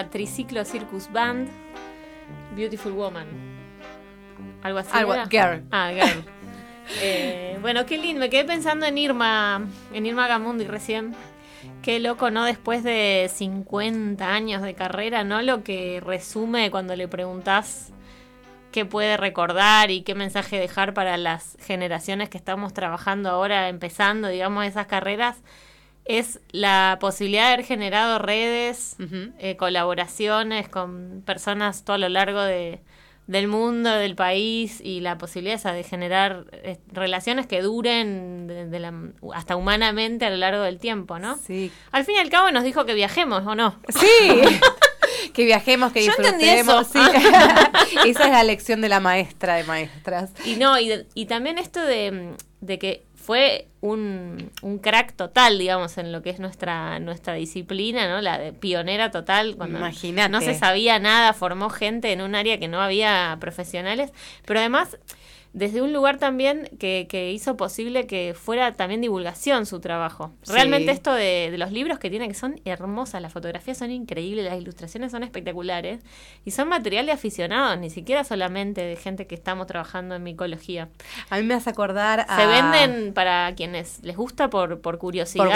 [0.10, 1.50] Triciclo Circus Band,
[2.56, 3.28] Beautiful Woman.
[4.64, 4.90] Algo así.
[4.94, 5.16] Algo-?
[5.30, 5.64] Girl.
[5.72, 6.24] Ah, Girl.
[7.04, 8.20] Eh, bueno, qué lindo.
[8.20, 9.62] Me quedé pensando en Irma,
[9.94, 11.14] en Irma Gamundi recién.
[11.84, 12.46] Qué loco, ¿no?
[12.46, 15.42] Después de 50 años de carrera, ¿no?
[15.44, 17.92] Lo que resume cuando le preguntás
[18.72, 24.28] qué puede recordar y qué mensaje dejar para las generaciones que estamos trabajando ahora, empezando,
[24.28, 25.38] digamos, esas carreras,
[26.10, 28.96] es la posibilidad de haber generado redes,
[29.38, 32.82] eh, colaboraciones con personas todo a lo largo de,
[33.28, 38.80] del mundo, del país y la posibilidad esa de generar eh, relaciones que duren de,
[38.80, 38.92] la,
[39.36, 41.38] hasta humanamente a lo largo del tiempo, ¿no?
[41.38, 41.72] Sí.
[41.92, 43.80] Al fin y al cabo nos dijo que viajemos, ¿o no?
[43.90, 44.42] Sí.
[45.34, 46.90] que viajemos, que Yo entendí disfrutemos.
[46.90, 47.06] eso.
[47.06, 48.00] sí.
[48.10, 50.32] Esa es la lección de la maestra de maestras.
[50.44, 56.00] Y no, y, y también esto de, de que fue un, un crack total, digamos,
[56.00, 58.22] en lo que es nuestra, nuestra disciplina, ¿no?
[58.22, 62.68] La de pionera total, cuando no se sabía nada, formó gente en un área que
[62.68, 64.12] no había profesionales,
[64.48, 64.98] pero además
[65.52, 70.32] desde un lugar también que, que hizo posible que fuera también divulgación su trabajo.
[70.44, 70.54] Sí.
[70.54, 74.46] Realmente esto de, de los libros que tiene, que son hermosas, las fotografías son increíbles,
[74.46, 76.02] las ilustraciones son espectaculares,
[76.46, 80.90] y son material de aficionados, ni siquiera solamente de gente que estamos trabajando en micología.
[81.32, 82.36] A mí me hace acordar a...
[82.38, 85.48] Se venden para quienes les gusta por, por curiosidad, por,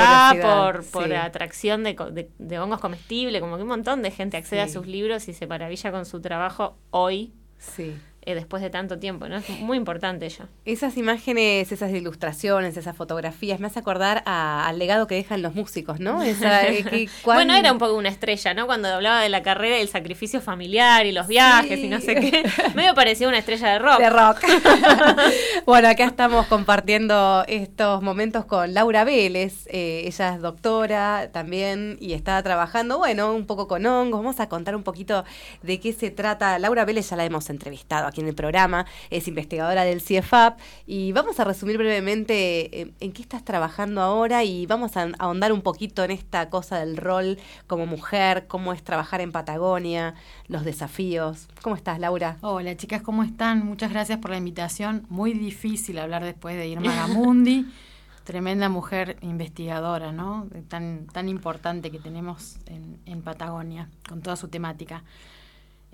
[0.86, 1.14] curiosidad, por, sí.
[1.14, 4.88] atracción de, de- de hongos comestibles, como que un montón de gente accede a sus
[4.88, 7.96] libros y se maravilla con su trabajo hoy, Sí.
[8.26, 9.38] Eh, después de tanto tiempo, ¿no?
[9.38, 10.46] Es muy importante ello.
[10.66, 15.56] Esas imágenes, esas ilustraciones, esas fotografías, me hace acordar a- al legado que dejan los
[15.56, 16.22] músicos, ¿no?
[16.24, 18.66] Esa, eh, que cuán- Bueno, era un poco una estrella, ¿no?
[18.66, 21.86] Cuando hablaba de la carrera y el sacrificio familiar y los viajes Sí.
[21.86, 22.44] y no sé qué.
[22.76, 24.00] Medio parecía una estrella de rock.
[24.00, 24.40] de rock.
[25.66, 29.68] bueno, acá estamos compartiendo estos momentos con Laura Vélez.
[29.68, 34.22] Eh, ella es doctora también y está trabajando, bueno, un poco con hongos.
[34.22, 35.24] Vamos a contar un poquito
[35.62, 36.58] de qué se trata.
[36.60, 41.12] Laura Vélez ya la hemos entrevistado aquí en el programa, es investigadora del CIEFAP y
[41.14, 45.62] vamos a resumir brevemente eh, en qué estás trabajando ahora y vamos a ahondar un
[45.62, 50.14] poquito en esta cosa del rol como mujer, cómo es trabajar en Patagonia,
[50.48, 51.48] los desafíos.
[51.64, 52.38] ¿Cómo estás, Laura?
[52.42, 53.66] Hola chicas, ¿cómo están?
[53.66, 55.08] Muchas gracias por la invitación.
[55.10, 57.66] Muy difícil hablar después de Irma Gamundi,
[58.26, 60.48] tremenda mujer investigadora, ¿no?
[60.68, 65.04] Tan, tan importante que tenemos en, en Patagonia, con toda su temática.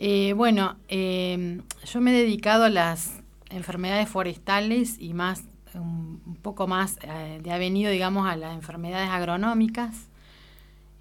[0.02, 6.68] Eh, bueno, eh, yo me he dedicado a las enfermedades forestales y más, un, poco
[6.68, 10.10] más, eh, de ha venido, digamos, a las enfermedades agronómicas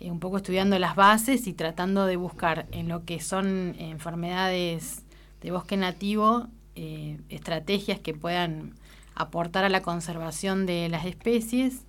[0.00, 5.04] eh, un poco estudiando las bases y tratando de buscar en lo que son enfermedades
[5.40, 8.74] de bosque nativo eh, estrategias que puedan
[9.16, 11.84] aportar a la conservación de las especies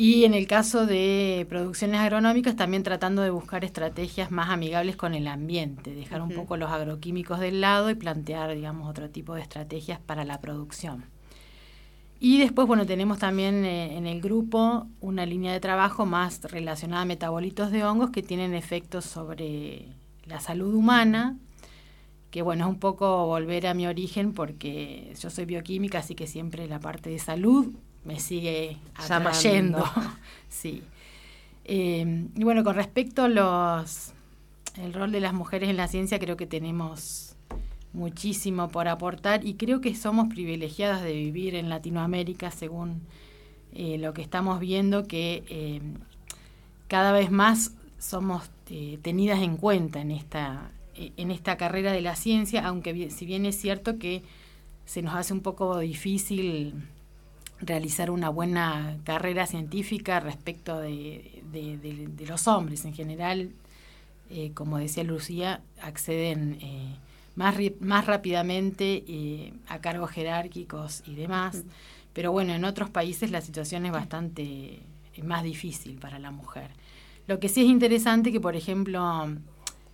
[0.00, 5.12] y en el caso de producciones agronómicas también tratando de buscar estrategias más amigables con
[5.12, 9.40] el ambiente, dejar un poco los agroquímicos del lado y plantear, digamos, otro tipo de
[9.40, 11.06] estrategias para la producción.
[12.20, 17.02] Y después, bueno, tenemos también eh, en el grupo una línea de trabajo más relacionada
[17.02, 19.88] a metabolitos de hongos que tienen efectos sobre
[20.26, 21.36] la salud humana,
[22.30, 26.28] que bueno, es un poco volver a mi origen porque yo soy bioquímica, así que
[26.28, 27.72] siempre la parte de salud
[28.04, 28.78] me sigue
[29.30, 29.84] atrayendo.
[30.48, 30.82] sí.
[31.64, 34.12] Eh, y bueno, con respecto a los
[34.82, 37.34] el rol de las mujeres en la ciencia, creo que tenemos
[37.92, 43.00] muchísimo por aportar y creo que somos privilegiadas de vivir en Latinoamérica según
[43.74, 45.80] eh, lo que estamos viendo que eh,
[46.86, 52.02] cada vez más somos eh, tenidas en cuenta en esta eh, en esta carrera de
[52.02, 54.22] la ciencia aunque bien- si bien es cierto que
[54.84, 56.74] se nos hace un poco difícil
[57.60, 63.50] realizar una buena carrera científica respecto de, de- de- de los hombres en general
[64.30, 66.96] eh, como decía Lucía acceden eh,
[67.34, 71.64] más, más rápidamente eh, a cargos jerárquicos y demás.
[72.12, 74.80] Pero bueno, en otros países la situación es bastante
[75.22, 76.70] más difícil para la mujer.
[77.26, 79.28] Lo que sí es interesante que, por ejemplo,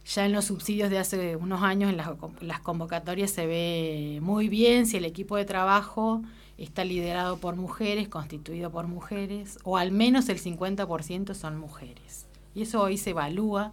[0.07, 2.09] ya en los subsidios de hace unos años, en las,
[2.41, 6.23] las convocatorias se ve muy bien si el equipo de trabajo
[6.59, 12.27] está liderado por mujeres, constituido por mujeres, o al menos el 50% son mujeres.
[12.55, 13.73] Y eso hoy se evalúa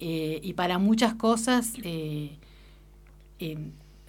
[0.00, 2.36] eh, y para muchas cosas eh,
[3.38, 3.58] eh,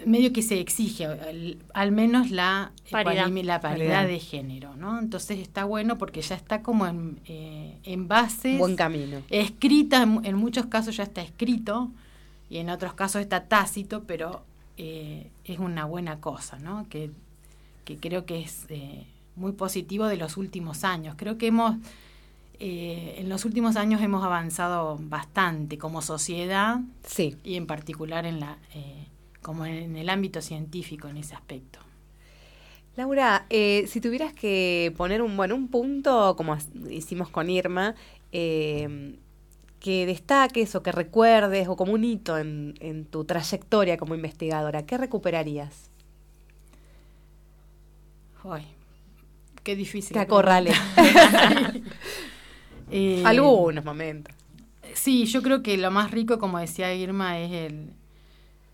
[0.06, 3.28] medio que se exige al, al menos la Paridad.
[3.28, 4.08] ecuanimi- la paridad, Paridad.
[4.08, 5.00] de género, ¿no?
[5.00, 9.22] Entonces está bueno porque ya está como en, eh, en bases Buen camino.
[9.30, 11.92] escrita, en, en muchos casos ya está escrito
[12.50, 14.44] y en otros casos está tácito, pero
[14.78, 16.88] eh, es una buena cosa, ¿no?
[16.90, 17.10] Que,
[17.86, 19.06] que creo que es eh,
[19.36, 21.16] muy positivo de los últimos años.
[21.18, 21.78] Creo que hemos,
[22.60, 27.38] eh, en los últimos años hemos avanzado bastante como sociedad Sí.
[27.44, 29.08] y en particular en la, eh,
[29.42, 31.80] como en el ámbito científico en ese aspecto.
[32.96, 36.58] Laura, eh, si tuvieras que poner un bueno un punto, como
[36.90, 37.94] hicimos con Irma,
[38.32, 39.18] eh,
[39.82, 44.86] que destaques o que recuerdes o como un hito en, en tu trayectoria como investigadora?
[44.86, 45.92] ¿Qué recuperarías?
[48.50, 48.66] Ay,
[49.64, 50.14] qué difícil.
[50.14, 50.72] Que acorrale.
[52.92, 54.34] Eh, Algunos momentos.
[54.94, 57.94] Sí, yo creo que lo más rico, como decía Irma, es el,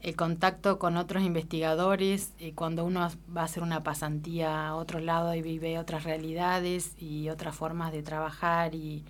[0.01, 4.99] el contacto con otros investigadores, eh, cuando uno va a hacer una pasantía a otro
[4.99, 9.05] lado y vive otras realidades y otras formas de trabajar y,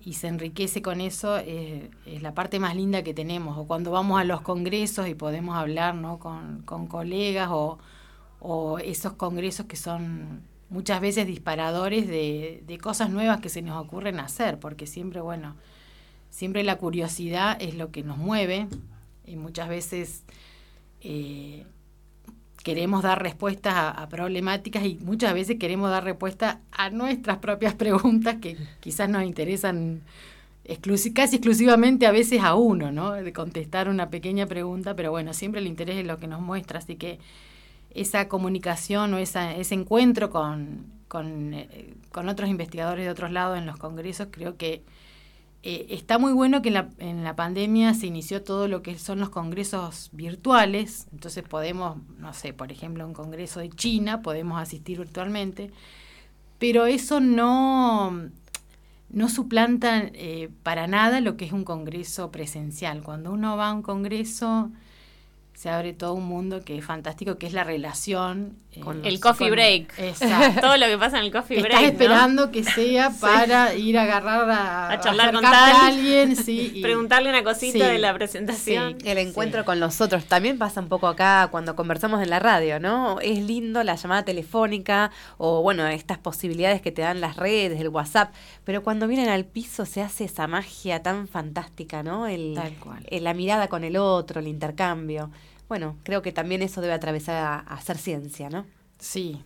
[0.00, 3.58] y se enriquece con eso, eh, es la parte más linda que tenemos.
[3.58, 6.18] O cuando vamos a los congresos y podemos hablar ¿no?
[6.18, 7.78] con, con colegas o,
[8.40, 14.20] o esos congresos que son muchas veces disparadores de, cosas nuevas que se nos ocurren
[14.20, 15.56] hacer, porque siempre, bueno,
[16.30, 18.66] siempre la curiosidad es lo que nos mueve
[19.26, 20.24] y muchas veces
[21.00, 21.64] eh,
[22.62, 28.36] queremos dar respuestas a, problemáticas y muchas veces queremos dar respuesta a nuestras propias preguntas
[28.40, 30.02] que quizás nos interesan
[31.14, 33.12] casi exclusivamente a veces a uno, ¿no?
[33.12, 36.80] De contestar una pequeña pregunta, pero bueno, siempre el interés es lo que nos muestra,
[36.80, 37.20] así que
[37.96, 43.66] esa comunicación o ese encuentro con, con, eh, con, otros investigadores de otros lados en
[43.66, 44.84] los congresos, creo que
[45.62, 48.98] eh, está muy bueno que en la, en la pandemia se inició todo lo que
[48.98, 54.60] son los congresos virtuales, entonces podemos, no sé, por ejemplo, un congreso de China, podemos
[54.60, 55.70] asistir virtualmente,
[56.58, 58.30] pero eso no,
[59.08, 63.02] no suplanta eh, para nada lo que es un congreso presencial.
[63.02, 64.70] Cuando uno va a un congreso
[65.56, 68.58] se abre todo un mundo que es fantástico, que es la relación.
[68.72, 69.98] Eh, con el coffee con, break.
[69.98, 70.60] Exacto.
[70.60, 71.82] todo lo que pasa en el coffee Estás break.
[71.82, 72.52] Estás esperando ¿no?
[72.52, 73.88] que sea para sí.
[73.88, 77.86] ir a agarrar a, a charlar con tal, a alguien, sí, y, preguntarle una cosita
[77.86, 78.98] sí, de la presentación.
[79.00, 82.38] Sí, el encuentro con los otros también pasa un poco acá cuando conversamos en la
[82.38, 83.18] radio, ¿no?
[83.20, 87.88] Es lindo la llamada telefónica o bueno, estas posibilidades que te dan las redes, el
[87.88, 88.34] WhatsApp,
[88.64, 92.26] pero cuando vienen al piso se hace esa magia tan fantástica, ¿no?
[92.26, 93.06] El, Tal cual.
[93.10, 95.30] El, la mirada con el otro, el intercambio
[95.68, 98.66] bueno, creo que también eso debe atravesar a, a, hacer ciencia, ¿no?
[98.98, 99.42] Sí,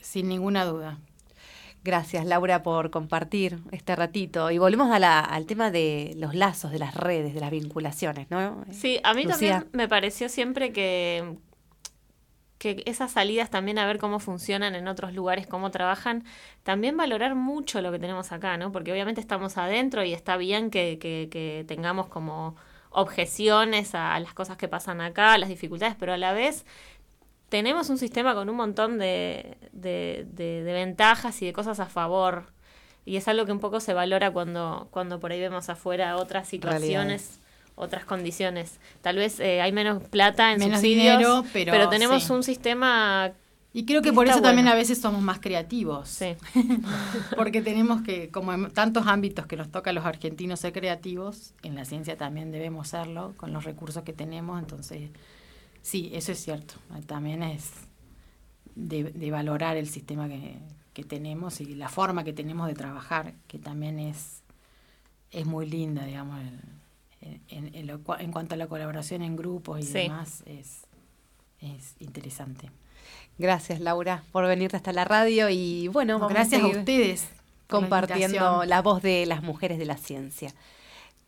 [0.00, 0.98] sin ninguna duda.
[1.84, 4.50] Gracias, Laura, por compartir este ratito.
[4.52, 8.30] Y volvemos a la, al tema de los lazos, de las redes, de las vinculaciones,
[8.30, 8.64] ¿no?
[8.70, 9.52] Sí, a mí Lucía.
[9.52, 11.38] también me pareció siempre que,
[12.58, 16.22] que esas salidas también a ver cómo funcionan en otros lugares, cómo trabajan,
[16.62, 18.70] también valorar mucho lo que tenemos acá, ¿no?
[18.70, 22.54] Porque obviamente estamos adentro y está bien que, que, que tengamos como
[22.92, 26.64] objeciones a, las cosas que pasan acá, a las dificultades, pero a la vez
[27.48, 31.86] tenemos un sistema con un montón de, de, de, de, ventajas y de cosas a
[31.86, 32.46] favor.
[33.04, 36.48] Y es algo que un poco se valora cuando, cuando por ahí vemos afuera otras
[36.48, 37.72] situaciones, Realidad.
[37.74, 38.78] otras condiciones.
[39.00, 42.32] Tal vez eh, hay menos plata en menos subsidios, dinero, pero, pero, tenemos sí.
[42.32, 43.32] un sistema
[43.74, 44.48] y creo que por eso bueno.
[44.48, 46.08] también a veces somos más creativos.
[46.08, 46.36] Sí.
[47.36, 51.54] Porque tenemos que, como en tantos ámbitos que nos toca a los argentinos ser creativos,
[51.62, 54.58] en la ciencia también debemos serlo, con los recursos que tenemos.
[54.58, 55.10] Entonces,
[55.80, 56.74] sí, eso es cierto.
[57.06, 57.70] También es
[58.74, 60.58] de, de valorar el sistema que,
[60.92, 64.42] que, tenemos y la forma que tenemos de trabajar, que también es,
[65.30, 69.80] es muy linda, digamos, en, en, en, lo, en cuanto a la colaboración en grupos
[69.80, 69.92] y sí.
[69.94, 70.82] demás, es,
[71.60, 72.70] es interesante.
[73.38, 77.28] Gracias, Laura, por venirte hasta la radio y bueno, no, gracias a, a, ustedes
[77.66, 80.52] compartiendo la, la, voz de las mujeres de la ciencia.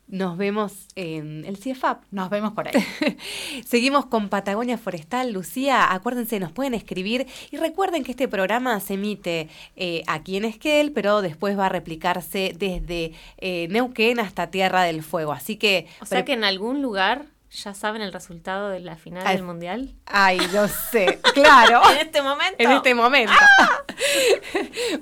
[0.06, 2.04] Nos vemos en el CIEFAP.
[2.10, 2.74] Nos vemos por ahí.
[3.66, 5.32] Seguimos con Patagonia Forestal.
[5.32, 10.44] Lucía, acuérdense, nos pueden escribir y recuerden que este programa se emite eh, aquí en
[10.44, 15.32] Esquel, pero después va a replicarse desde eh, Neuquén hasta Tierra del Fuego.
[15.32, 15.86] Así que...
[16.02, 17.24] O sea que en algún lugar
[17.62, 19.94] ¿Ya saben el resultado de la final Ay, del mundial?
[20.06, 21.82] Ay, no sé, claro.
[21.92, 22.56] en este momento.
[22.58, 23.32] En este momento.
[23.58, 23.84] ¡Ah!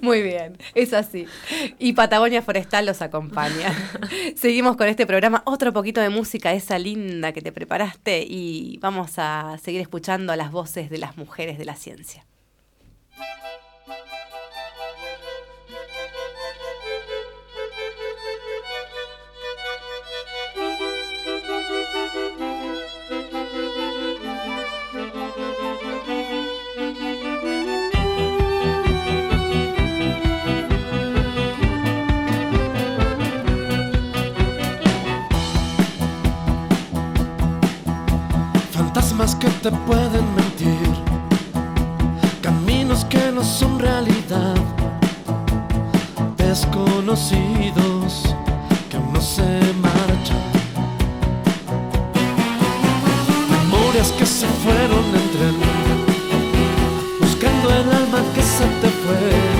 [0.02, 1.26] Muy bien, es así.
[1.78, 3.72] Y Patagonia Forestal los acompaña.
[4.36, 5.42] Seguimos con este programa.
[5.46, 10.50] Otro poquito de música, esa linda que te preparaste, y vamos a seguir escuchando las
[10.52, 12.26] voces de las mujeres de la ciencia.
[39.42, 40.88] Que te pueden mentir,
[42.40, 44.54] caminos que no son realidad,
[46.36, 48.36] desconocidos
[48.88, 49.42] que no se
[49.82, 50.44] marchan,
[53.50, 55.46] memorias que se fueron entre
[57.18, 59.51] buscando el alma que se te fue,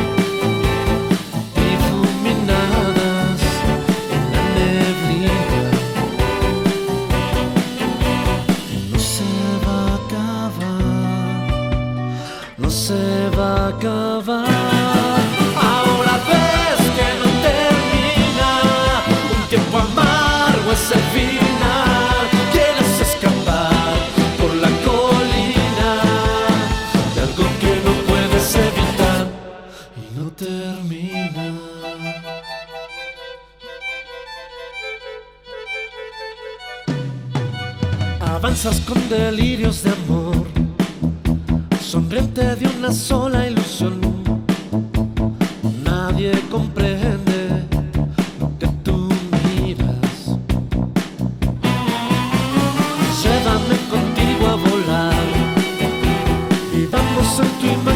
[57.42, 57.91] vamos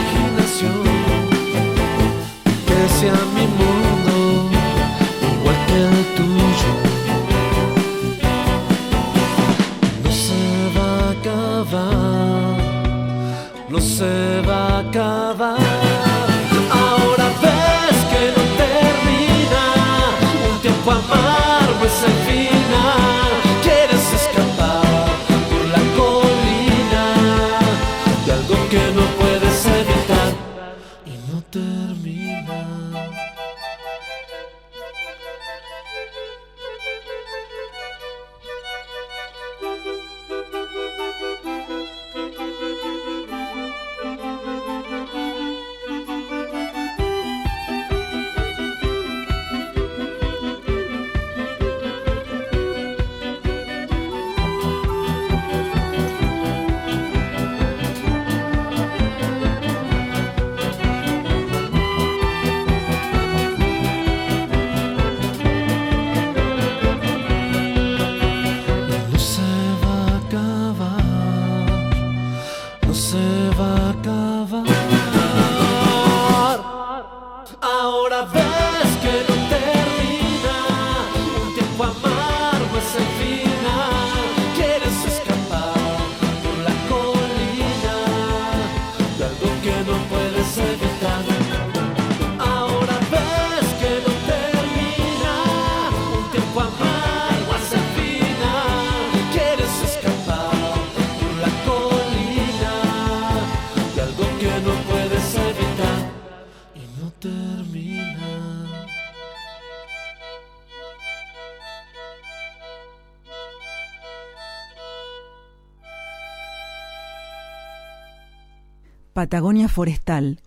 [119.16, 120.40] Patagonia Forestal.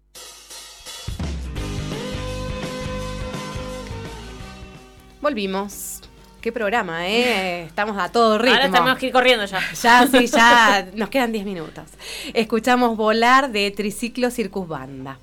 [5.21, 6.01] Volvimos.
[6.39, 7.63] Qué programa, ¿eh?
[7.63, 8.57] Estamos a todo ritmo.
[8.57, 9.59] Ahora tenemos que ir corriendo ya.
[9.81, 10.87] Ya, sí, ya.
[10.93, 11.85] Nos quedan 10 minutos.
[12.35, 15.17] Escuchamos Volar de Triciclo Circus Banda.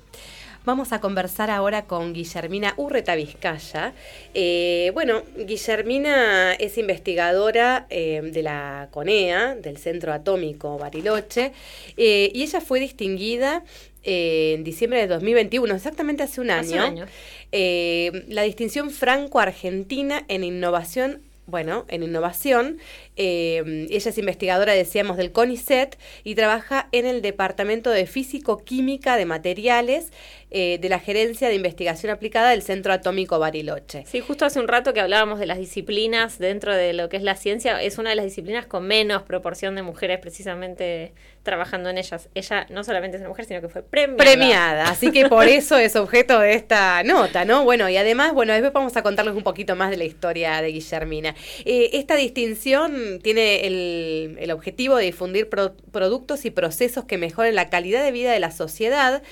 [0.67, 3.93] Vamos a conversar ahora con Guillermina Urreta Vizcaya.
[4.33, 11.53] Eh, bueno, Guillermina es investigadora eh, de la CONEA, del Centro Atómico Bariloche,
[11.95, 13.63] eh, y ella fue distinguida
[14.03, 16.81] en diciembre de 2021, exactamente hace un año.
[16.81, 18.25] Hace un año.
[18.27, 21.21] La distinción franco-argentina en innovación.
[21.45, 22.77] Bueno, en innovación,
[23.17, 29.25] eh, ella es investigadora, decíamos, del CONICET y trabaja en el Departamento de Físico-Química de
[29.25, 30.11] Materiales
[30.49, 34.05] eh, de la Gerencia de Investigación Aplicada del Centro Atómico Bariloche.
[34.05, 37.23] Sí, justo hace un rato que hablábamos de las disciplinas dentro de lo que es
[37.23, 41.11] la ciencia, es una de las disciplinas con menos proporción de mujeres precisamente
[41.43, 42.29] trabajando en ellas.
[42.35, 44.17] Ella no solamente es una mujer, sino que fue premiada.
[44.17, 47.63] Premiada, así que por eso es objeto de esta nota, ¿no?
[47.63, 50.69] Bueno, y además, bueno, después vamos a contarles un poquito más de la historia de
[50.69, 51.35] Guillermina.
[51.65, 57.55] Eh, esta distinción tiene el, el objetivo de difundir pro- productos y procesos que mejoren
[57.55, 59.23] la calidad de vida de la sociedad.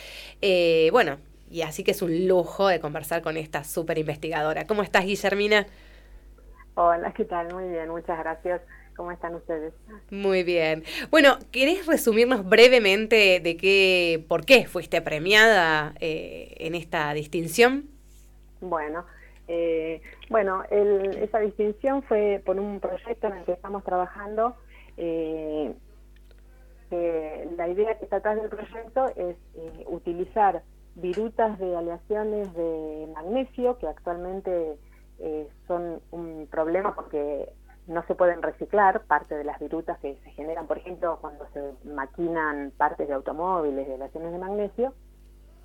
[0.42, 1.18] Eh, bueno,
[1.52, 4.66] y así que es un lujo de conversar con esta súper investigadora.
[4.68, 5.68] ¿Cómo estás, Guillermina?
[6.76, 7.54] Hola, ¿qué tal?
[7.54, 8.62] Muy bien, muchas gracias.
[8.96, 9.74] ¿Cómo están ustedes?
[10.10, 10.84] Muy bien.
[11.12, 17.90] Bueno, ¿querés resumirnos brevemente de qué, por qué fuiste premiada eh, en esta distinción?
[18.62, 19.06] Bueno,
[19.48, 24.56] eh, bueno, el- esa distinción fue por un proyecto en el que estamos trabajando.
[24.98, 25.74] eh,
[27.58, 30.64] la idea que está atrás del proyecto es eh, utilizar
[30.96, 34.78] virutas de aleaciones de magnesio, que actualmente
[35.20, 37.50] eh, son un problema porque
[37.88, 41.74] no se pueden reciclar parte de las virutas que se generan, por ejemplo, cuando se
[41.88, 44.94] maquinan partes de automóviles de aleaciones de magnesio.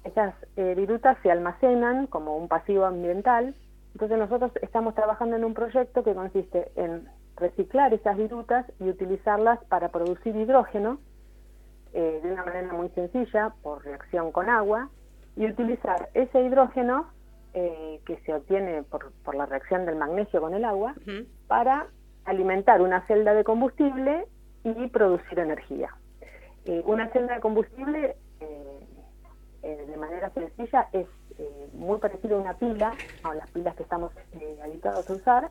[0.05, 3.55] Esas eh, virutas se almacenan como un pasivo ambiental.
[3.93, 9.63] Entonces nosotros estamos trabajando en un proyecto que consiste en reciclar esas virutas y utilizarlas
[9.65, 10.99] para producir hidrógeno
[11.93, 14.91] eh, de una manera muy sencilla, por reacción con agua,
[15.37, 17.11] y utilizar ese hidrógeno
[17.55, 20.95] eh, que se obtiene por, por la reacción del magnesio con el agua
[21.49, 21.89] para
[22.27, 24.27] alimentar una celda de combustible
[24.63, 25.91] y producir energía.
[26.65, 28.17] Eh, una celda de combustible,
[29.63, 31.07] de manera sencilla, es
[31.41, 32.93] eh, muy parecido a una pila,
[33.25, 35.51] a las pilas que estamos eh, habituados a usar,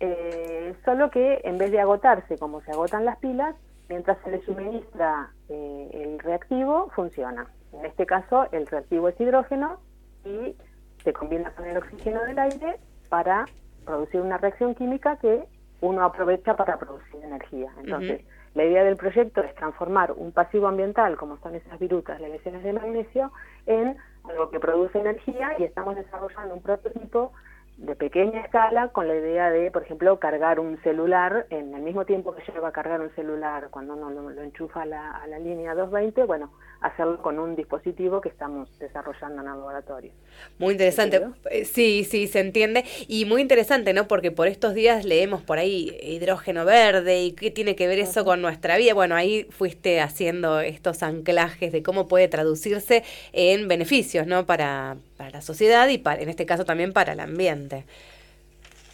[0.00, 3.54] eh, solo que en vez de agotarse como se agotan las pilas,
[3.88, 7.46] mientras se le suministra eh, el reactivo, funciona.
[7.72, 9.80] En este caso, el reactivo es hidrógeno
[10.24, 10.56] y
[11.02, 13.46] se combina con el oxígeno del aire para
[13.84, 15.44] producir una reacción química que
[15.80, 17.72] uno aprovecha para producir energía.
[17.78, 18.24] Entonces,
[18.54, 22.62] la idea del proyecto es transformar un pasivo ambiental, como son esas virutas, las lesiones
[22.64, 23.32] de magnesio,
[23.66, 23.96] en
[24.30, 27.32] algo que produce energía y estamos desarrollando un prototipo
[27.78, 32.04] de pequeña escala con la idea de, por ejemplo, cargar un celular en el mismo
[32.04, 35.38] tiempo que lleva a cargar un celular cuando uno lo, enchufa a la, a la,
[35.38, 36.50] línea 220, bueno,
[36.80, 40.10] hacerlo con un dispositivo que estamos desarrollando en el laboratorio.
[40.58, 41.22] Muy interesante,
[41.52, 44.08] eh, sí, sí, se entiende, y muy interesante, ¿no?
[44.08, 48.24] Porque por estos días leemos por ahí hidrógeno verde y qué tiene que ver eso
[48.24, 48.92] con nuestra vida.
[48.92, 54.46] Bueno, ahí fuiste haciendo estos anclajes de cómo puede traducirse en beneficios, ¿no?
[54.46, 57.84] Para, para la sociedad y para, en este caso también para el ambiente.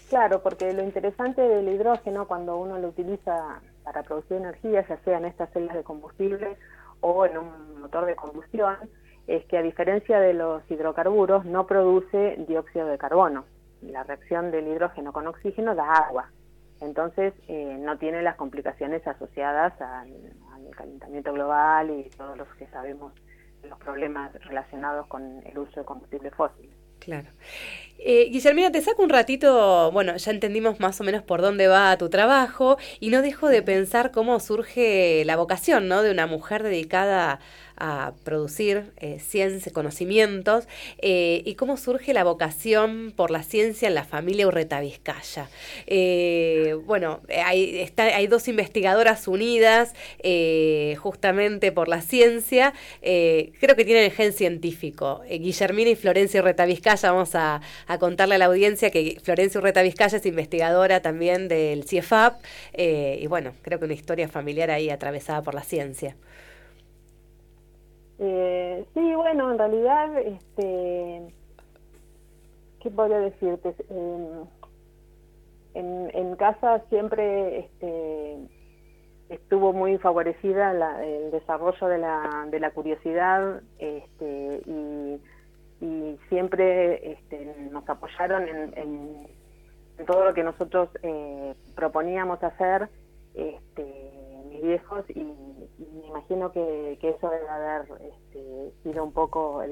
[0.09, 5.19] Claro, porque lo interesante del hidrógeno cuando uno lo utiliza para producir energía, ya sea
[5.19, 6.57] en estas celdas de combustible
[7.01, 8.77] o en un motor de combustión,
[9.27, 13.45] es que a diferencia de los hidrocarburos no produce dióxido de carbono.
[13.83, 16.31] La reacción del hidrógeno con oxígeno da agua.
[16.81, 20.13] Entonces eh, no tiene las complicaciones asociadas al,
[20.55, 23.13] al calentamiento global y todos los que sabemos
[23.69, 26.71] los problemas relacionados con el uso de combustible fósil.
[26.99, 27.29] Claro.
[27.99, 31.97] Eh, Guillermina, te saco un ratito, bueno, ya entendimos más o menos por dónde va
[31.99, 36.03] tu trabajo y no dejo de pensar cómo surge la vocación, ¿no?
[36.03, 37.41] De una mujer dedicada
[37.77, 40.67] a producir eh, ciencia, conocimientos,
[40.99, 45.49] eh, y cómo surge la vocación por la ciencia en la familia Urreta Vizcaya.
[45.87, 49.93] Eh, bueno, hay, está, hay dos investigadoras unidas
[50.99, 55.23] justamente por la ciencia, creo que tienen el gen científico.
[55.29, 59.83] Guillermina y Florencia Urreta Vizcaya, vamos a, a, contarle a la audiencia que Florencia Urreta
[59.83, 62.43] Vizcaya es investigadora también del CIEFAP,
[62.77, 66.17] y bueno, creo que una historia familiar ahí atravesada por la ciencia.
[68.19, 71.35] Eh, sí, bueno, en realidad, este,
[72.81, 73.75] ¿qué podría decirte?
[75.75, 78.39] en, en, casa siempre este,
[79.29, 80.71] estuvo muy favorecida
[81.03, 85.21] el desarrollo de la, de la curiosidad este, y,
[86.31, 89.27] siempre este, nos apoyaron en,
[90.07, 92.89] todo lo que nosotros eh, proponíamos hacer.
[93.35, 94.15] Este,
[94.63, 95.35] viejos y,
[95.93, 99.63] me imagino que, eso debe haber este, sido un poco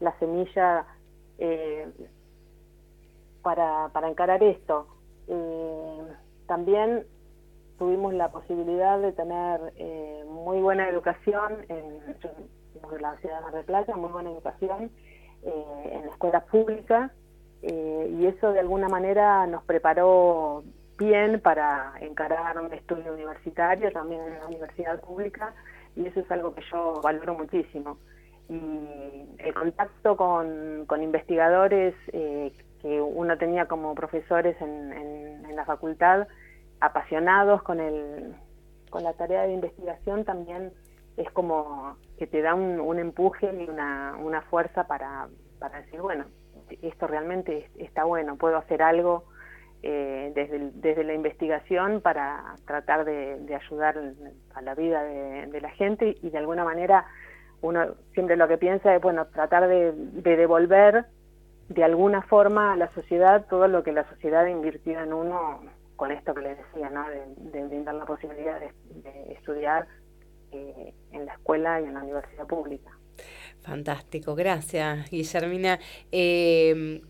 [0.00, 0.86] la semilla
[1.38, 1.88] eh,
[3.42, 4.86] para, para encarar esto.
[5.28, 6.02] Eh,
[6.46, 7.06] también
[7.78, 12.00] tuvimos la posibilidad de tener eh, muy buena educación en,
[13.00, 14.90] la ciudad de Mar del Plata, muy buena educación
[15.42, 17.12] en la escuela pública
[17.62, 20.64] y eso de alguna manera nos preparó
[21.00, 25.54] bien para encarar un estudio universitario también en la universidad pública
[25.96, 27.98] y eso es algo que yo valoro muchísimo.
[28.48, 36.28] Y el contacto con, investigadores eh, que uno tenía como profesores en, en, la facultad,
[36.80, 38.34] apasionados con, el,
[38.88, 40.72] con la tarea de investigación, también
[41.16, 45.28] es como que te da un, un empuje y una, una fuerza para,
[45.58, 46.24] para decir, bueno,
[46.82, 49.24] esto realmente está bueno, puedo hacer algo
[49.82, 53.96] eh, desde, desde la investigación para tratar de, ayudar
[54.54, 57.06] a la vida de, la gente y de alguna manera
[57.62, 61.06] uno siempre lo que piensa es, bueno, tratar de, devolver
[61.70, 65.60] de alguna forma a la sociedad todo lo que la sociedad ha invertido en uno
[65.96, 67.06] con esto que les decía, ¿no?
[67.08, 69.86] de, brindar la posibilidad de, estudiar
[70.52, 72.90] eh, en la escuela y en la universidad pública.
[73.62, 75.78] Fantástico, gracias Guillermina.
[76.12, 77.00] Eh,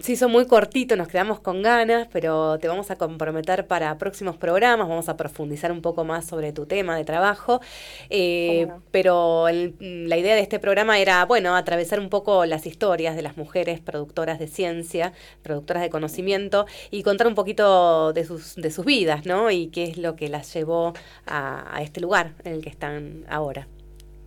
[0.00, 4.36] se hizo muy cortito, nos quedamos con ganas, pero te vamos a comprometer para próximos
[4.36, 7.60] programas, vamos a profundizar un poco más sobre tu tema de trabajo,
[8.08, 13.22] eh, pero la idea de este programa era, bueno, atravesar un poco las historias de
[13.22, 18.70] las mujeres productoras de ciencia, productoras de conocimiento, y contar un poquito de sus, de
[18.70, 19.50] sus vidas, ¿no?
[19.50, 20.94] Y qué es lo que las llevó
[21.26, 23.68] a, a este lugar en el que están ahora.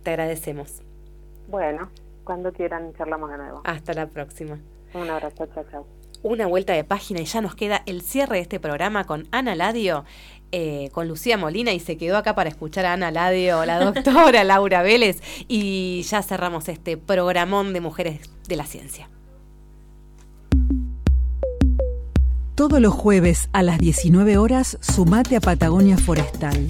[0.04, 0.82] Te agradecemos.
[1.48, 1.90] Bueno,
[2.22, 3.62] cuando quieran charlamos de nuevo.
[3.64, 4.58] Hasta la próxima.
[4.94, 5.86] Un abrazo, chao, chao.
[6.22, 9.54] Una vuelta de página y ya nos queda el cierre de este programa con Ana
[9.54, 10.04] Ladio,
[10.52, 14.44] eh, con Lucía Molina y se quedó acá para escuchar a Ana Ladio, la doctora
[14.44, 19.10] Laura Vélez y ya cerramos este programón de mujeres de la ciencia.
[22.54, 26.68] Todos los jueves a las 19 horas, sumate a Patagonia Forestal.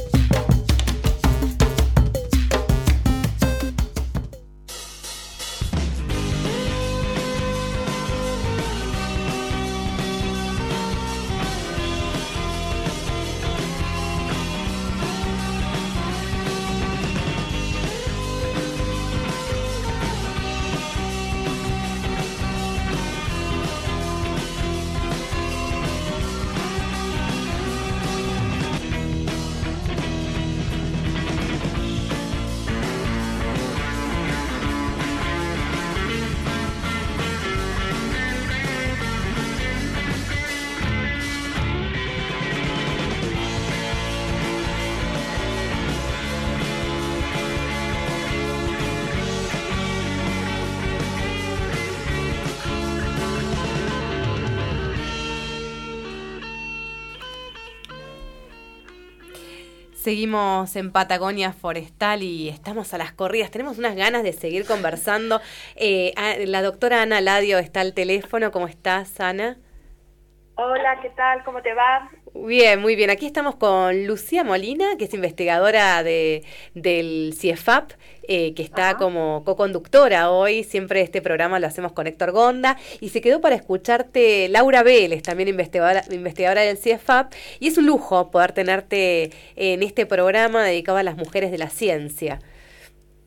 [60.02, 63.50] Seguimos en Patagonia Forestal y estamos a las corridas.
[63.50, 65.40] Tenemos unas ganas de seguir conversando.
[65.76, 66.14] Eh,
[66.46, 68.50] la doctora Ana Ladio está al teléfono.
[68.50, 69.58] ¿Cómo estás, Ana?
[70.62, 71.42] Hola, ¿qué tal?
[71.42, 72.10] ¿Cómo te va?
[72.34, 73.08] Bien, muy bien.
[73.08, 76.44] Aquí estamos con Lucía Molina, que es investigadora de,
[76.74, 77.92] del CIEFAP,
[78.28, 80.62] eh, que está como co-conductora hoy.
[80.62, 82.76] Siempre este programa lo hacemos con Héctor Gonda.
[83.00, 87.32] Y se quedó para escucharte Laura Vélez, también investigadora, investigadora del CIEFAP.
[87.58, 91.70] Y es un lujo poder tenerte en este programa dedicado a las mujeres de la
[91.70, 92.38] ciencia.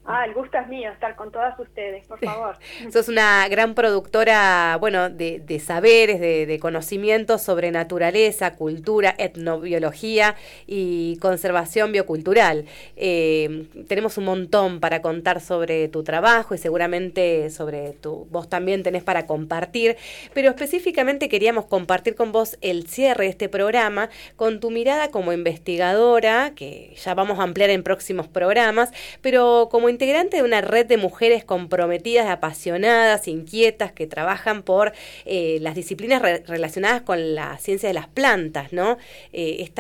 [0.06, 2.58] Ah, el gusto es mío estar con todas ustedes, por favor.
[2.92, 10.36] Sos una gran productora, bueno, de, de saberes, de, de, conocimientos sobre naturaleza, cultura, etnobiología
[10.68, 12.66] y conservación biocultural.
[12.98, 18.84] Eh, tenemos un montón para contar sobre tu trabajo y seguramente sobre tu, vos también
[18.84, 19.96] tenés para compartir,
[20.34, 25.32] pero específicamente queríamos compartir con vos el cierre de este programa con tu mirada como
[25.32, 28.92] investigadora, que ya vamos a ampliar en próximos programas,
[29.22, 34.92] pero como integrante de una red de mujeres comprometidas, apasionadas, inquietas, que trabajan por
[35.26, 38.98] eh, las disciplinas relacionadas con la ciencia de las plantas, ¿no?
[39.32, 39.72] Eh,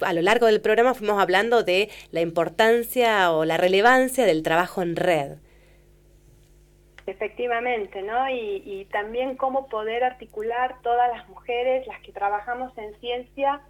[0.00, 4.82] a lo largo del programa fuimos hablando de la importancia o la relevancia del trabajo
[4.82, 5.36] en red.
[7.06, 8.30] Efectivamente, ¿no?
[8.30, 13.60] Y, y también cómo poder articular todas las mujeres, las que trabajamos en ciencia,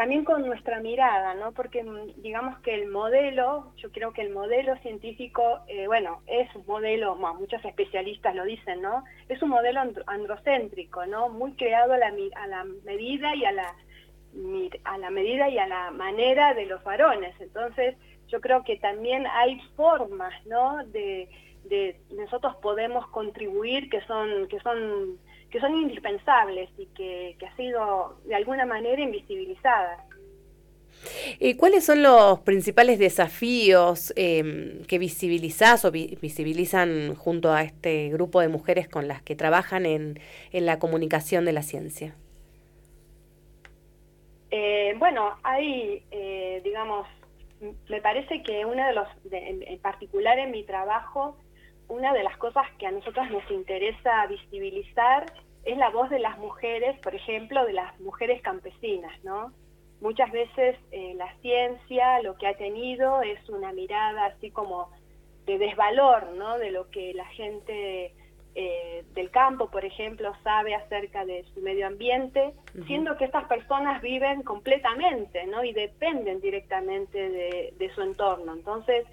[0.00, 1.52] también con nuestra mirada, ¿no?
[1.52, 6.48] Porque mm, digamos que el modelo, yo creo que el modelo científico, eh, bueno, es
[6.56, 9.04] un modelo, bueno, muchos especialistas lo dicen, ¿no?
[9.28, 11.28] Es un modelo androcéntrico, ¿no?
[11.28, 12.12] Muy creado a la,
[12.82, 13.74] medida y a la,
[14.84, 17.38] a la medida y a la manera de los varones.
[17.38, 17.94] Entonces,
[18.28, 20.82] yo creo que también hay formas, ¿no?
[20.86, 21.28] De,
[21.64, 25.18] de nosotros podemos contribuir que son, que son
[25.50, 30.00] que son indispensables y que, que ha sido de alguna manera invisibilizadas.
[31.38, 38.10] ¿Y ¿Cuáles son los principales desafíos eh, que visibilizás o vi visibilizan junto a este
[38.10, 40.20] grupo de mujeres con las que trabajan en,
[40.52, 42.14] en la comunicación de la ciencia?
[44.50, 47.06] Eh, bueno, hay, eh, digamos,
[47.88, 51.36] me parece que uno de los, de, en particular en mi trabajo,
[51.90, 55.26] una de las cosas que a nosotros nos interesa visibilizar
[55.64, 59.52] es la voz de las mujeres, por ejemplo, de las mujeres campesinas, ¿no?
[60.00, 64.88] Muchas veces eh, la ciencia lo que ha tenido es una mirada así como
[65.46, 66.58] de desvalor, ¿no?
[66.58, 68.14] De lo que la gente
[68.54, 72.86] eh, del campo, por ejemplo, sabe acerca de su medio ambiente, uh -huh.
[72.86, 75.64] siendo que estas personas viven completamente, ¿no?
[75.64, 78.54] Y dependen directamente de, de su entorno.
[78.54, 79.04] Entonces,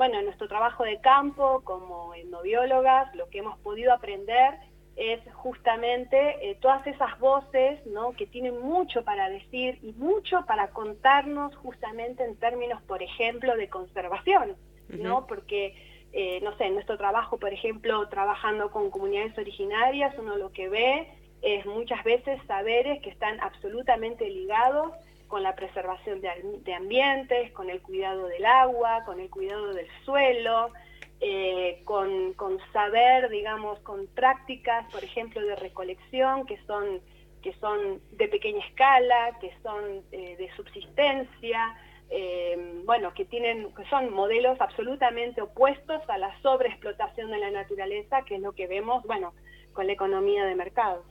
[0.00, 4.54] bueno, en nuestro trabajo de campo como etnobiólogas, lo que hemos podido aprender
[4.96, 8.12] es justamente eh, todas esas voces ¿no?
[8.12, 13.68] que tienen mucho para decir y mucho para contarnos justamente en términos, por ejemplo, de
[13.68, 15.02] conservación, uh -huh.
[15.02, 15.26] ¿no?
[15.26, 15.74] Porque,
[16.14, 20.70] eh, no sé, en nuestro trabajo, por ejemplo, trabajando con comunidades originarias, uno lo que
[20.70, 21.08] ve
[21.42, 24.94] es muchas veces saberes que están absolutamente ligados
[25.30, 26.28] con la preservación de,
[26.64, 30.72] de ambientes, con el cuidado del agua, con el cuidado del suelo,
[31.20, 37.00] eh, con, con, saber, digamos, con prácticas, por ejemplo, de recolección, que son,
[37.42, 41.76] que son de pequeña escala, que son eh, de subsistencia,
[42.10, 48.22] eh, bueno, que, tienen, que son modelos absolutamente opuestos a la sobreexplotación de la naturaleza,
[48.22, 49.32] que es lo que vemos, bueno,
[49.72, 51.04] con la economía de mercado.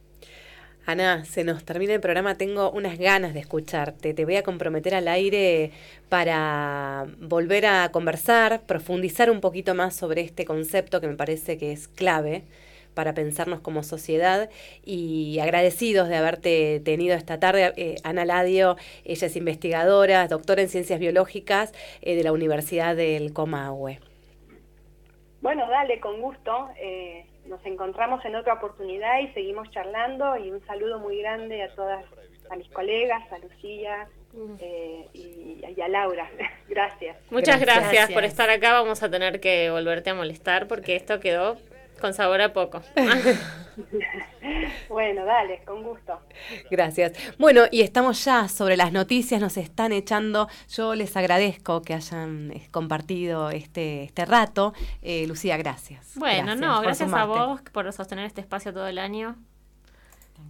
[0.86, 4.14] Ana, se nos termina el programa, tengo unas ganas de escucharte.
[4.14, 5.72] Te voy a comprometer al aire
[6.10, 11.72] para volver a conversar, profundizar un poquito más sobre este concepto que me parece que
[11.72, 12.44] es clave
[12.94, 14.50] para pensarnos como sociedad
[14.84, 17.72] y agradecidos de haberte tenido esta tarde.
[17.78, 18.76] Eh, Ana Ladio,
[19.06, 24.00] ella es investigadora, doctora en ciencias biológicas eh, de la Universidad del Comahue.
[25.42, 26.70] Bueno, dale, con gusto.
[26.78, 31.70] Eh, nos encontramos en otra oportunidad y seguimos charlando y un saludo muy grande a
[31.76, 32.06] todas,
[32.50, 34.08] a mis colegas, a Lucía
[34.60, 36.30] eh, y, y, a Laura.
[36.70, 37.18] gracias.
[37.32, 37.92] Muchas gracias.
[37.92, 38.74] gracias por estar acá.
[38.74, 41.58] Vamos a tener que volverte a molestar porque esto quedó
[42.00, 42.82] con sabor a poco.
[44.90, 46.20] bueno, dale, con gusto.
[46.70, 47.14] Gracias.
[47.38, 50.48] Bueno, y estamos ya sobre las noticias, nos están echando.
[50.70, 54.74] Yo les agradezco que hayan eh, compartido este, este rato.
[55.02, 56.14] Eh, Lucía, gracias.
[56.16, 59.36] Bueno, gracias no, gracias a vos por sostener este espacio todo el año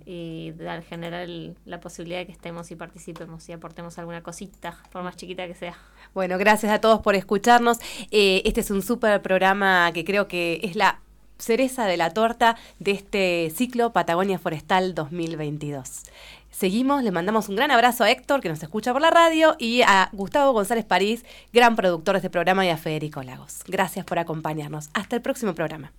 [0.06, 1.28] y dar generar
[1.66, 5.56] la posibilidad de que estemos y participemos y aportemos alguna cosita, por más chiquita que
[5.56, 5.78] sea.
[6.14, 7.78] Bueno, gracias a todos por escucharnos.
[8.12, 11.02] Eh, este es un súper programa que creo que es la
[11.40, 16.04] cereza de la torta de este ciclo Patagonia Forestal 2022.
[16.52, 19.82] Seguimos, le mandamos un gran abrazo a Héctor, que nos escucha por la radio, y
[19.84, 21.24] a Gustavo González París,
[21.54, 23.60] gran productor de este programa, y a Federico Lagos.
[23.68, 24.90] Gracias por acompañarnos.
[24.94, 25.92] Hasta el próximo programa.